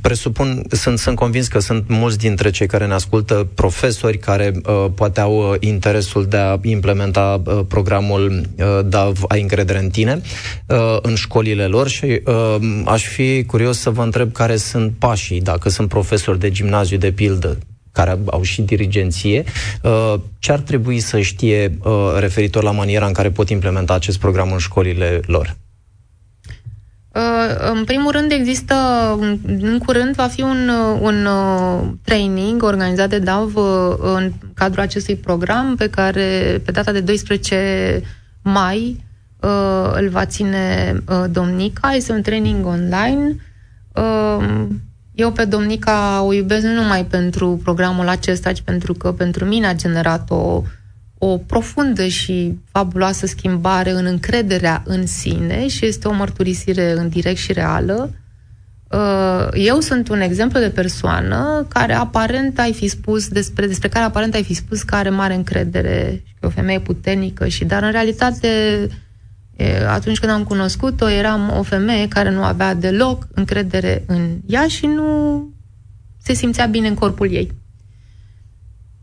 presupun, 0.01 0.63
sunt, 0.69 0.99
sunt 0.99 1.17
convins 1.17 1.49
că 1.49 1.59
sunt 1.59 1.85
mulți 1.89 2.19
dintre 2.19 2.51
cei 2.51 2.67
care 2.67 2.87
ne 2.87 2.93
ascultă 2.93 3.49
profesori 3.55 4.19
care 4.19 4.53
uh, 4.67 4.87
poate 4.95 5.21
au 5.21 5.51
uh, 5.51 5.57
interesul 5.61 6.27
de 6.27 6.37
a 6.37 6.59
implementa 6.63 7.43
uh, 7.45 7.61
programul 7.69 8.31
uh, 8.57 8.67
DAV 8.85 9.25
Ai 9.29 9.41
încredere 9.41 9.79
în 9.79 9.91
tine 9.91 10.21
uh, 10.67 10.99
în 11.03 11.15
școlile 11.15 11.67
lor 11.67 11.89
și 11.89 12.21
uh, 12.25 12.57
aș 12.85 13.07
fi 13.07 13.45
curios 13.45 13.79
să 13.79 13.91
vă 13.91 14.03
întreb 14.03 14.33
care 14.33 14.57
sunt 14.57 14.93
pașii, 14.99 15.41
dacă 15.41 15.69
sunt 15.69 15.89
profesori 15.89 16.39
de 16.39 16.51
gimnaziu 16.51 16.97
de 16.97 17.13
pildă, 17.13 17.59
care 17.93 18.19
au 18.27 18.43
și 18.43 18.63
dirigenție, 18.63 19.45
uh, 19.83 20.15
ce 20.39 20.53
ar 20.53 20.59
trebui 20.59 21.01
să 21.01 21.21
știe 21.21 21.79
uh, 21.83 21.93
referitor 22.19 22.63
la 22.63 22.71
maniera 22.71 23.07
în 23.07 23.13
care 23.13 23.31
pot 23.31 23.49
implementa 23.49 23.95
acest 23.95 24.19
program 24.19 24.53
în 24.53 24.59
școlile 24.59 25.21
lor? 25.27 25.57
Uh, 27.15 27.71
în 27.73 27.85
primul 27.85 28.11
rând 28.11 28.31
există, 28.33 28.75
în 29.59 29.79
curând 29.79 30.15
va 30.15 30.27
fi 30.27 30.43
un, 30.43 30.69
un 31.01 31.27
uh, 31.27 31.89
training 32.05 32.63
organizat 32.63 33.09
de 33.09 33.19
DAV 33.19 33.57
uh, 33.57 33.95
în 34.01 34.33
cadrul 34.55 34.83
acestui 34.83 35.17
program 35.17 35.75
pe 35.77 35.89
care 35.89 36.61
pe 36.65 36.71
data 36.71 36.93
de 36.93 37.01
12 37.01 38.03
mai 38.43 39.05
îl 39.93 40.09
va 40.09 40.25
ține 40.25 40.95
domnica. 41.31 41.91
Este 41.93 42.13
un 42.13 42.23
training 42.23 42.67
online. 42.67 43.37
Eu 45.15 45.33
pe 45.33 45.45
domnica 45.45 46.23
o 46.23 46.33
iubesc 46.33 46.65
nu 46.65 46.73
numai 46.73 47.05
pentru 47.05 47.61
programul 47.65 48.09
acesta, 48.09 48.53
ci 48.53 48.61
pentru 48.61 48.93
că 48.93 49.13
pentru 49.13 49.45
mine 49.45 49.67
a 49.67 49.75
generat 49.75 50.31
o 50.31 50.63
o 51.25 51.37
profundă 51.37 52.07
și 52.07 52.59
fabuloasă 52.71 53.27
schimbare 53.27 53.91
în 53.91 54.05
încrederea 54.05 54.83
în 54.87 55.07
sine 55.07 55.69
și 55.69 55.87
este 55.87 56.09
o 56.09 56.13
mărturisire 56.13 56.93
în 56.93 57.09
direct 57.09 57.39
și 57.39 57.53
reală. 57.53 58.11
Uh, 58.91 59.49
eu 59.53 59.81
sunt 59.81 60.09
un 60.09 60.21
exemplu 60.21 60.61
de 60.61 60.71
persoană 60.71 61.67
care 61.69 61.93
aparent 61.93 62.59
ai 62.59 62.73
fi 62.73 62.89
spus 62.89 63.29
despre, 63.29 63.67
despre 63.67 63.89
care 63.89 64.05
aparent 64.05 64.35
ai 64.35 64.43
fi 64.43 64.55
spus 64.55 64.83
că 64.83 64.95
are 64.95 65.09
mare 65.09 65.35
încredere 65.35 66.23
și 66.27 66.33
că 66.33 66.39
e 66.43 66.47
o 66.47 66.51
femeie 66.51 66.81
puternică 66.81 67.49
și 67.49 67.65
dar 67.65 67.83
în 67.83 67.91
realitate 67.91 68.49
atunci 69.89 70.19
când 70.19 70.33
am 70.33 70.45
cunoscut-o 70.45 71.11
eram 71.11 71.55
o 71.59 71.63
femeie 71.63 72.09
care 72.09 72.31
nu 72.31 72.43
avea 72.43 72.75
deloc 72.75 73.29
încredere 73.35 74.05
în 74.07 74.39
ea 74.47 74.67
și 74.69 74.87
nu 74.87 75.49
se 76.23 76.33
simțea 76.33 76.67
bine 76.67 76.89
în 76.89 76.95
corpul 76.95 77.33
ei. 77.33 77.62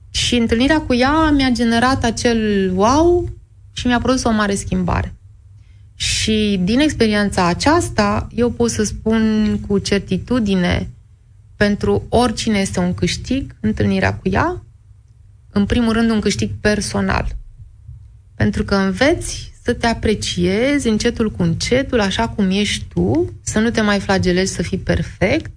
Și 0.09 0.35
întâlnirea 0.35 0.81
cu 0.81 0.93
ea 0.93 1.29
mi-a 1.29 1.49
generat 1.49 2.03
acel 2.03 2.71
wow 2.75 3.29
și 3.71 3.87
mi-a 3.87 3.99
produs 3.99 4.23
o 4.23 4.31
mare 4.31 4.55
schimbare. 4.55 5.13
Și 5.95 6.59
din 6.63 6.79
experiența 6.79 7.45
aceasta, 7.45 8.27
eu 8.35 8.51
pot 8.51 8.69
să 8.69 8.83
spun 8.83 9.59
cu 9.67 9.77
certitudine, 9.77 10.89
pentru 11.55 12.05
oricine 12.09 12.59
este 12.59 12.79
un 12.79 12.93
câștig, 12.93 13.55
întâlnirea 13.59 14.15
cu 14.15 14.29
ea, 14.29 14.63
în 15.51 15.65
primul 15.65 15.93
rând 15.93 16.09
un 16.09 16.19
câștig 16.19 16.51
personal. 16.61 17.35
Pentru 18.35 18.63
că 18.63 18.75
înveți 18.75 19.51
să 19.63 19.73
te 19.73 19.87
apreciezi 19.87 20.87
încetul 20.87 21.31
cu 21.31 21.43
încetul, 21.43 21.99
așa 21.99 22.27
cum 22.27 22.49
ești 22.49 22.85
tu, 22.93 23.33
să 23.41 23.59
nu 23.59 23.69
te 23.69 23.81
mai 23.81 23.99
flagelezi 23.99 24.53
să 24.53 24.61
fii 24.61 24.77
perfect, 24.77 25.51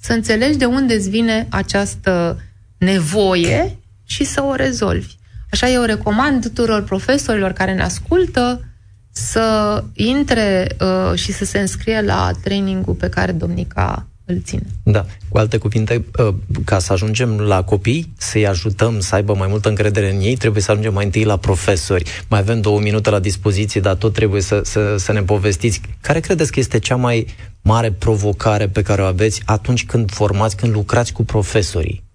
să 0.00 0.12
înțelegi 0.12 0.58
de 0.58 0.64
unde 0.64 0.94
îți 0.94 1.10
vine 1.10 1.46
această 1.50 2.40
nevoie 2.80 3.78
și 4.04 4.24
să 4.24 4.42
o 4.42 4.54
rezolvi. 4.54 5.14
Așa 5.50 5.68
eu 5.68 5.82
recomand 5.82 6.42
tuturor 6.42 6.82
profesorilor 6.82 7.52
care 7.52 7.74
ne 7.74 7.82
ascultă 7.82 8.64
să 9.10 9.84
intre 9.94 10.76
uh, 10.80 11.18
și 11.18 11.32
să 11.32 11.44
se 11.44 11.58
înscrie 11.58 12.00
la 12.00 12.30
trainingul 12.42 12.94
pe 12.94 13.08
care 13.08 13.32
domnica 13.32 14.06
îl 14.24 14.40
ține. 14.44 14.66
Da, 14.82 15.06
cu 15.28 15.38
alte 15.38 15.56
cuvinte, 15.56 16.04
uh, 16.18 16.34
ca 16.64 16.78
să 16.78 16.92
ajungem 16.92 17.38
la 17.38 17.62
copii, 17.62 18.12
să-i 18.18 18.46
ajutăm 18.46 19.00
să 19.00 19.14
aibă 19.14 19.34
mai 19.34 19.46
multă 19.50 19.68
încredere 19.68 20.14
în 20.14 20.20
ei, 20.20 20.36
trebuie 20.36 20.62
să 20.62 20.70
ajungem 20.70 20.92
mai 20.92 21.04
întâi 21.04 21.24
la 21.24 21.36
profesori. 21.36 22.04
Mai 22.28 22.38
avem 22.38 22.60
două 22.60 22.80
minute 22.80 23.10
la 23.10 23.18
dispoziție, 23.18 23.80
dar 23.80 23.94
tot 23.94 24.12
trebuie 24.12 24.42
să, 24.42 24.60
să, 24.64 24.96
să 24.96 25.12
ne 25.12 25.22
povestiți. 25.22 25.80
Care 26.00 26.20
credeți 26.20 26.52
că 26.52 26.60
este 26.60 26.78
cea 26.78 26.96
mai 26.96 27.26
mare 27.62 27.92
provocare 27.92 28.68
pe 28.68 28.82
care 28.82 29.02
o 29.02 29.04
aveți 29.04 29.42
atunci 29.44 29.86
când 29.86 30.10
formați, 30.10 30.56
când 30.56 30.72
lucrați 30.72 31.12
cu 31.12 31.24
profesorii? 31.24 32.08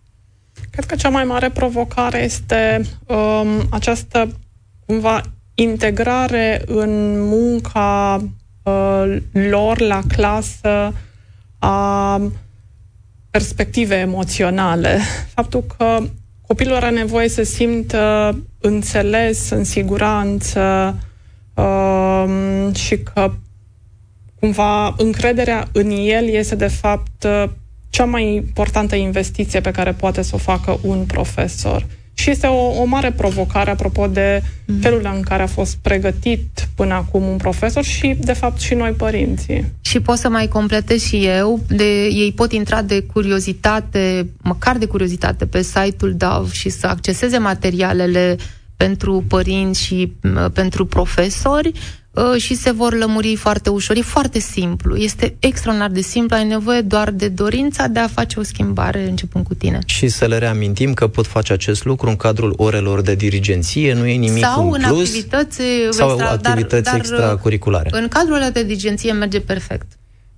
Cred 0.75 0.88
că 0.88 0.95
cea 0.95 1.09
mai 1.09 1.23
mare 1.23 1.49
provocare 1.49 2.23
este 2.23 2.81
um, 3.05 3.67
această 3.69 4.39
cumva 4.85 5.21
integrare 5.53 6.61
în 6.65 7.21
munca 7.27 8.21
uh, 8.63 9.17
lor 9.31 9.79
la 9.79 10.02
clasă 10.08 10.93
a 11.60 12.21
perspective 13.31 13.95
emoționale. 13.95 15.00
Faptul 15.35 15.63
că 15.77 16.00
copilul 16.47 16.75
are 16.75 16.89
nevoie 16.89 17.29
să 17.29 17.43
simtă 17.43 18.35
înțeles, 18.60 19.50
în 19.50 19.63
siguranță 19.63 20.95
uh, 21.54 22.75
și 22.75 22.97
că 22.97 23.31
cumva 24.39 24.93
încrederea 24.97 25.67
în 25.71 25.89
el 25.89 26.27
este 26.27 26.56
de 26.56 26.67
fapt 26.67 27.27
cea 27.96 28.06
mai 28.06 28.35
importantă 28.35 28.96
investiție 28.96 29.60
pe 29.62 29.71
care 29.71 29.91
poate 29.91 30.21
să 30.21 30.31
o 30.33 30.37
facă 30.37 30.79
un 30.81 31.04
profesor. 31.08 31.85
Și 32.13 32.29
este 32.29 32.48
o, 32.48 32.81
o 32.81 32.85
mare 32.85 33.12
provocare 33.12 33.69
apropo 33.69 34.08
de 34.08 34.41
mm. 34.65 34.79
felul 34.79 35.12
în 35.15 35.21
care 35.21 35.43
a 35.43 35.48
fost 35.48 35.77
pregătit 35.81 36.67
până 36.75 36.93
acum 36.93 37.23
un 37.23 37.37
profesor 37.37 37.83
și, 37.83 38.15
de 38.19 38.33
fapt, 38.33 38.60
și 38.60 38.73
noi 38.73 38.91
părinții. 38.91 39.65
Și 39.81 40.00
pot 40.00 40.17
să 40.17 40.29
mai 40.29 40.48
completez 40.48 41.04
și 41.04 41.25
eu, 41.25 41.60
de, 41.67 42.06
ei 42.06 42.33
pot 42.35 42.52
intra 42.52 42.81
de 42.81 43.02
curiozitate, 43.02 44.29
măcar 44.41 44.77
de 44.77 44.85
curiozitate, 44.85 45.46
pe 45.46 45.62
site-ul 45.62 46.13
DAV 46.17 46.52
și 46.52 46.69
să 46.69 46.87
acceseze 46.87 47.37
materialele 47.37 48.35
pentru 48.77 49.23
părinți 49.27 49.83
și 49.83 50.12
uh, 50.23 50.46
pentru 50.54 50.85
profesori 50.85 51.71
Uh, 51.71 52.04
și 52.37 52.55
se 52.55 52.71
vor 52.71 52.93
lămuri 52.93 53.35
foarte 53.35 53.69
ușor. 53.69 53.95
E 53.95 54.01
foarte 54.01 54.39
simplu, 54.39 54.95
este 54.95 55.35
extraordinar 55.39 55.91
de 55.91 56.01
simplu, 56.01 56.35
ai 56.35 56.47
nevoie 56.47 56.81
doar 56.81 57.11
de 57.11 57.27
dorința 57.27 57.87
de 57.87 57.99
a 57.99 58.07
face 58.07 58.39
o 58.39 58.43
schimbare 58.43 59.09
începând 59.09 59.45
cu 59.45 59.53
tine. 59.53 59.79
Și 59.85 60.07
să 60.07 60.25
le 60.25 60.37
reamintim 60.37 60.93
că 60.93 61.07
pot 61.07 61.27
face 61.27 61.53
acest 61.53 61.85
lucru 61.85 62.09
în 62.09 62.15
cadrul 62.15 62.53
orelor 62.57 63.01
de 63.01 63.15
dirigenție, 63.15 63.93
nu 63.93 64.05
e 64.05 64.15
nimic 64.15 64.43
sau 64.43 64.71
în 64.71 64.81
plus. 64.87 65.07
Activități 65.07 65.61
sau 65.89 66.09
extra, 66.09 66.29
activități 66.29 66.83
dar, 66.83 66.93
dar, 66.93 66.95
extracurriculare. 66.95 67.89
În 67.91 68.07
cadrul 68.07 68.49
de 68.53 68.63
dirigenție 68.63 69.11
merge 69.11 69.39
perfect. 69.39 69.87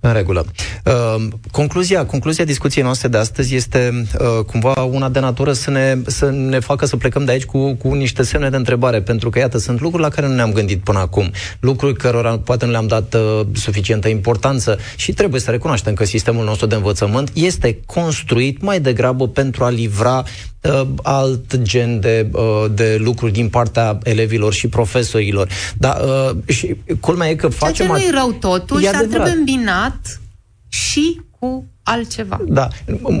În 0.00 0.12
regulă. 0.12 0.44
Uh, 0.84 1.26
concluzia, 1.50 2.06
concluzia 2.06 2.44
discuției 2.44 2.84
noastre 2.84 3.08
de 3.08 3.16
astăzi 3.16 3.54
este 3.54 4.04
uh, 4.20 4.44
cumva 4.44 4.72
una 4.82 5.08
de 5.08 5.20
natură 5.20 5.52
să 5.52 5.70
ne, 5.70 5.96
să 6.06 6.30
ne 6.30 6.58
facă 6.58 6.86
să 6.86 6.96
plecăm 6.96 7.24
de 7.24 7.32
aici 7.32 7.44
cu, 7.44 7.74
cu 7.74 7.94
niște 7.94 8.22
semne 8.22 8.50
de 8.50 8.56
întrebare, 8.56 9.02
pentru 9.02 9.30
că, 9.30 9.38
iată, 9.38 9.58
sunt 9.58 9.80
lucruri 9.80 10.02
la 10.02 10.08
care 10.08 10.26
nu 10.26 10.34
ne-am 10.34 10.52
gândit 10.52 10.80
până 10.82 10.98
acum, 10.98 11.30
lucruri 11.60 11.96
cărora 11.96 12.38
poate 12.38 12.64
nu 12.64 12.70
le-am 12.70 12.86
dat 12.86 13.14
uh, 13.14 13.40
suficientă 13.52 14.08
importanță 14.08 14.78
și 14.96 15.12
trebuie 15.12 15.40
să 15.40 15.50
recunoaștem 15.50 15.94
că 15.94 16.04
sistemul 16.04 16.44
nostru 16.44 16.66
de 16.66 16.74
învățământ 16.74 17.30
este 17.34 17.80
construit 17.86 18.62
mai 18.62 18.80
degrabă 18.80 19.28
pentru 19.28 19.64
a 19.64 19.70
livra 19.70 20.18
uh, 20.18 20.26
alt 21.02 21.56
gen 21.62 22.00
de, 22.00 22.28
uh, 22.32 22.64
de 22.74 22.96
lucruri 23.00 23.32
din 23.32 23.48
partea 23.48 23.98
elevilor 24.02 24.52
și 24.52 24.68
profesorilor. 24.68 25.48
Dar 25.78 26.00
uh, 26.00 26.36
și 26.46 26.76
culmea 27.00 27.28
e 27.28 27.34
că 27.34 27.48
facem... 27.48 27.86
Ceea 27.86 27.98
ce 27.98 28.04
nu 28.04 28.08
e 28.08 28.20
rău 28.20 28.32
totuși, 28.32 28.84
dar 28.84 29.04
trebuie 29.04 29.32
îmbinat 29.32 30.20
și 30.68 31.20
cu 31.38 31.64
altceva. 31.88 32.40
Da, 32.46 32.68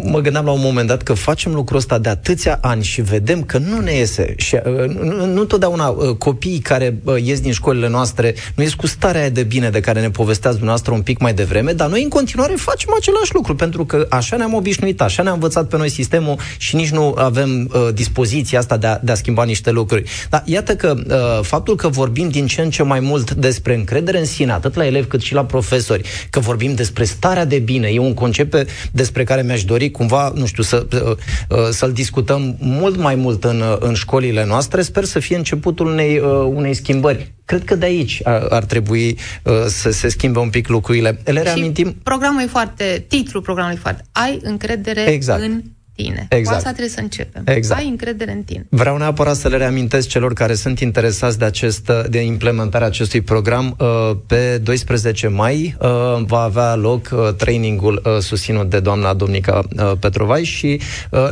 mă 0.02 0.20
gândeam 0.20 0.44
la 0.44 0.50
un 0.50 0.60
moment 0.62 0.88
dat 0.88 1.02
că 1.02 1.12
facem 1.12 1.54
lucrul 1.54 1.78
ăsta 1.78 1.98
de 1.98 2.08
atâția 2.08 2.58
ani 2.62 2.82
și 2.82 3.00
vedem 3.00 3.42
că 3.42 3.58
nu 3.58 3.80
ne 3.80 3.92
iese. 3.92 4.34
Și 4.36 4.54
uh, 4.54 4.84
nu, 5.02 5.26
nu 5.26 5.44
totdeauna 5.44 5.88
uh, 5.88 6.16
copiii 6.16 6.58
care 6.58 7.00
uh, 7.04 7.14
ies 7.24 7.40
din 7.40 7.52
școlile 7.52 7.88
noastre 7.88 8.34
nu 8.54 8.62
ies 8.62 8.74
cu 8.74 8.86
starea 8.86 9.20
aia 9.20 9.30
de 9.30 9.42
bine 9.42 9.70
de 9.70 9.80
care 9.80 10.00
ne 10.00 10.10
povesteați 10.10 10.56
dumneavoastră 10.56 10.94
un 10.94 11.02
pic 11.02 11.18
mai 11.18 11.34
devreme, 11.34 11.72
dar 11.72 11.88
noi 11.88 12.02
în 12.02 12.08
continuare 12.08 12.54
facem 12.56 12.94
același 12.96 13.34
lucru, 13.34 13.54
pentru 13.54 13.84
că 13.84 14.06
așa 14.10 14.36
ne-am 14.36 14.54
obișnuit, 14.54 15.00
așa 15.00 15.22
ne-a 15.22 15.32
învățat 15.32 15.68
pe 15.68 15.76
noi 15.76 15.88
sistemul 15.88 16.38
și 16.58 16.76
nici 16.76 16.90
nu 16.90 17.14
avem 17.18 17.70
uh, 17.72 17.88
dispoziția 17.94 18.58
asta 18.58 18.76
de 18.76 18.86
a, 18.86 18.98
de 19.02 19.12
a 19.12 19.14
schimba 19.14 19.44
niște 19.44 19.70
lucruri. 19.70 20.10
Dar 20.30 20.42
iată 20.44 20.76
că 20.76 20.94
uh, 20.96 21.44
faptul 21.44 21.76
că 21.76 21.88
vorbim 21.88 22.28
din 22.28 22.46
ce 22.46 22.60
în 22.60 22.70
ce 22.70 22.82
mai 22.82 23.00
mult 23.00 23.30
despre 23.34 23.74
încredere 23.74 24.18
în 24.18 24.24
sine, 24.24 24.52
atât 24.52 24.74
la 24.74 24.86
elevi 24.86 25.06
cât 25.06 25.20
și 25.20 25.34
la 25.34 25.44
profesori, 25.44 26.08
că 26.30 26.40
vorbim 26.40 26.74
despre 26.74 27.04
starea 27.04 27.44
de 27.44 27.58
bine, 27.58 27.88
e 27.88 27.98
un 27.98 28.14
concept 28.14 28.57
pe, 28.64 28.70
despre 28.92 29.24
care 29.24 29.42
mi-aș 29.42 29.64
dori 29.64 29.90
cumva, 29.90 30.32
nu 30.34 30.46
știu, 30.46 30.62
să, 30.62 30.86
uh, 30.90 31.58
să-l 31.70 31.92
discutăm 31.92 32.56
mult 32.58 32.96
mai 32.96 33.14
mult 33.14 33.44
în, 33.44 33.60
uh, 33.60 33.76
în 33.80 33.94
școlile 33.94 34.44
noastre. 34.44 34.82
Sper 34.82 35.04
să 35.04 35.18
fie 35.18 35.36
începutul 35.36 35.86
unei, 35.86 36.18
uh, 36.18 36.50
unei 36.54 36.74
schimbări. 36.74 37.32
Cred 37.44 37.64
că 37.64 37.74
de 37.74 37.86
aici 37.86 38.20
ar, 38.24 38.46
ar 38.50 38.64
trebui 38.64 39.18
să 39.66 39.90
se 39.90 40.08
schimbe 40.08 40.38
un 40.38 40.50
pic 40.50 40.68
lucrurile. 40.68 41.20
Le 41.24 41.42
reamintim? 41.42 41.86
Și 41.86 41.94
programul 42.02 42.42
e 42.42 42.46
foarte, 42.46 43.04
titlul 43.08 43.42
programului 43.42 43.78
e 43.78 43.80
foarte, 43.82 44.04
ai 44.12 44.38
încredere 44.42 45.00
exact. 45.00 45.42
în 45.42 45.62
tine. 46.02 46.26
Exact. 46.28 46.46
Cu 46.46 46.54
asta 46.54 46.68
trebuie 46.68 46.88
să 46.88 47.00
începem. 47.00 47.42
Exact. 47.44 47.80
Ai 47.80 47.88
încredere 47.88 48.32
în 48.32 48.42
tine. 48.42 48.66
Vreau 48.68 48.96
neapărat 48.96 49.36
să 49.36 49.48
le 49.48 49.56
reamintesc 49.56 50.08
celor 50.08 50.32
care 50.32 50.54
sunt 50.54 50.80
interesați 50.80 51.38
de, 51.38 51.44
acest, 51.44 51.90
de 52.08 52.18
implementarea 52.18 52.86
acestui 52.86 53.20
program. 53.20 53.76
Uh, 53.78 54.10
pe 54.26 54.60
12 54.62 55.28
mai 55.28 55.76
uh, 55.80 55.88
va 56.26 56.40
avea 56.40 56.74
loc 56.74 57.08
uh, 57.12 57.34
trainingul 57.36 58.02
susținut 58.20 58.70
de 58.70 58.80
doamna 58.80 59.14
Domnica 59.14 59.62
Petrovai 60.00 60.44
și 60.44 60.80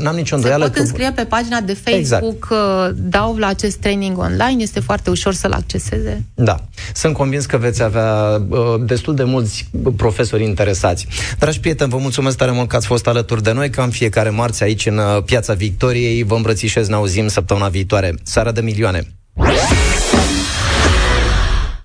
n-am 0.00 0.14
nicio 0.14 0.34
îndoială 0.34 0.64
Se 0.64 0.70
pot 0.70 0.78
înscrie 0.78 1.12
pe 1.14 1.24
pagina 1.24 1.60
de 1.60 1.74
Facebook, 1.74 2.48
exact. 2.50 2.94
dau 2.96 3.36
la 3.36 3.46
acest 3.46 3.76
training 3.76 4.18
online, 4.18 4.62
este 4.62 4.80
foarte 4.80 5.10
ușor 5.10 5.34
să-l 5.34 5.52
acceseze. 5.52 6.24
Da. 6.34 6.56
Sunt 6.94 7.14
convins 7.14 7.46
că 7.46 7.56
veți 7.56 7.82
avea 7.82 8.42
destul 8.84 9.14
de 9.14 9.24
mulți 9.24 9.70
profesori 9.96 10.44
interesați. 10.44 11.06
Dragi 11.38 11.60
prieteni, 11.60 11.90
vă 11.90 11.98
mulțumesc 11.98 12.36
tare 12.36 12.50
mult 12.50 12.68
că 12.68 12.76
ați 12.76 12.86
fost 12.86 13.06
alături 13.06 13.42
de 13.42 13.52
noi, 13.52 13.70
ca 13.70 13.82
în 13.82 13.90
fiecare 13.90 14.30
marți 14.30 14.55
marți 14.56 14.62
aici 14.62 14.86
în 14.86 14.98
uh, 14.98 15.22
Piața 15.24 15.54
Victoriei. 15.54 16.22
Vă 16.22 16.34
îmbrățișez, 16.34 16.88
ne 16.88 16.94
auzim 16.94 17.28
săptămâna 17.28 17.68
viitoare. 17.68 18.14
Seara 18.22 18.52
de 18.52 18.60
milioane! 18.60 19.06